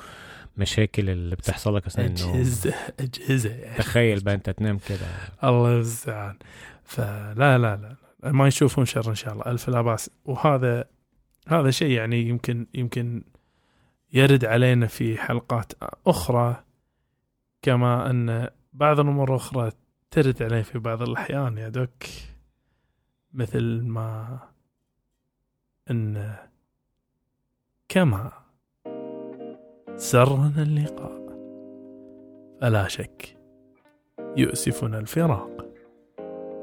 [0.57, 2.35] مشاكل اللي بتحصل لك أثناء النوم.
[2.35, 3.53] اجهزه أجهزة.
[3.79, 5.07] تخيل بقى أنت تنام كده.
[5.45, 6.35] الله المستعان
[6.85, 7.97] فلا لا لا.
[8.25, 10.11] ما يشوفون شر إن شاء الله ألف لا بأس.
[10.25, 10.85] وهذا
[11.49, 13.25] هذا شيء يعني يمكن يمكن
[14.13, 15.73] يرد علينا في حلقات
[16.07, 16.65] أخرى
[17.63, 19.73] كما أن بعض الأمور الأخرى
[20.11, 22.05] ترد علينا في بعض الأحيان يا دوك.
[23.33, 24.39] مثل ما
[25.91, 26.37] أن
[27.89, 28.33] كما
[29.97, 31.21] سرنا اللقاء
[32.61, 33.37] فلا شك
[34.37, 35.60] يؤسفنا الفراق.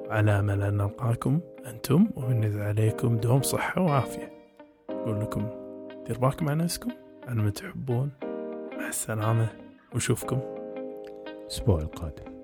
[0.10, 4.32] على امل ان نلقاكم أنتم وننزل عليكم دوم صحة وعافية.
[4.89, 5.49] أقول لكم
[6.08, 6.91] دير بالكم على نفسكم
[7.28, 8.12] على ما تحبون.
[8.78, 9.47] مع السلامة
[9.95, 10.39] وشوفكم
[11.28, 12.37] الأسبوع القادم.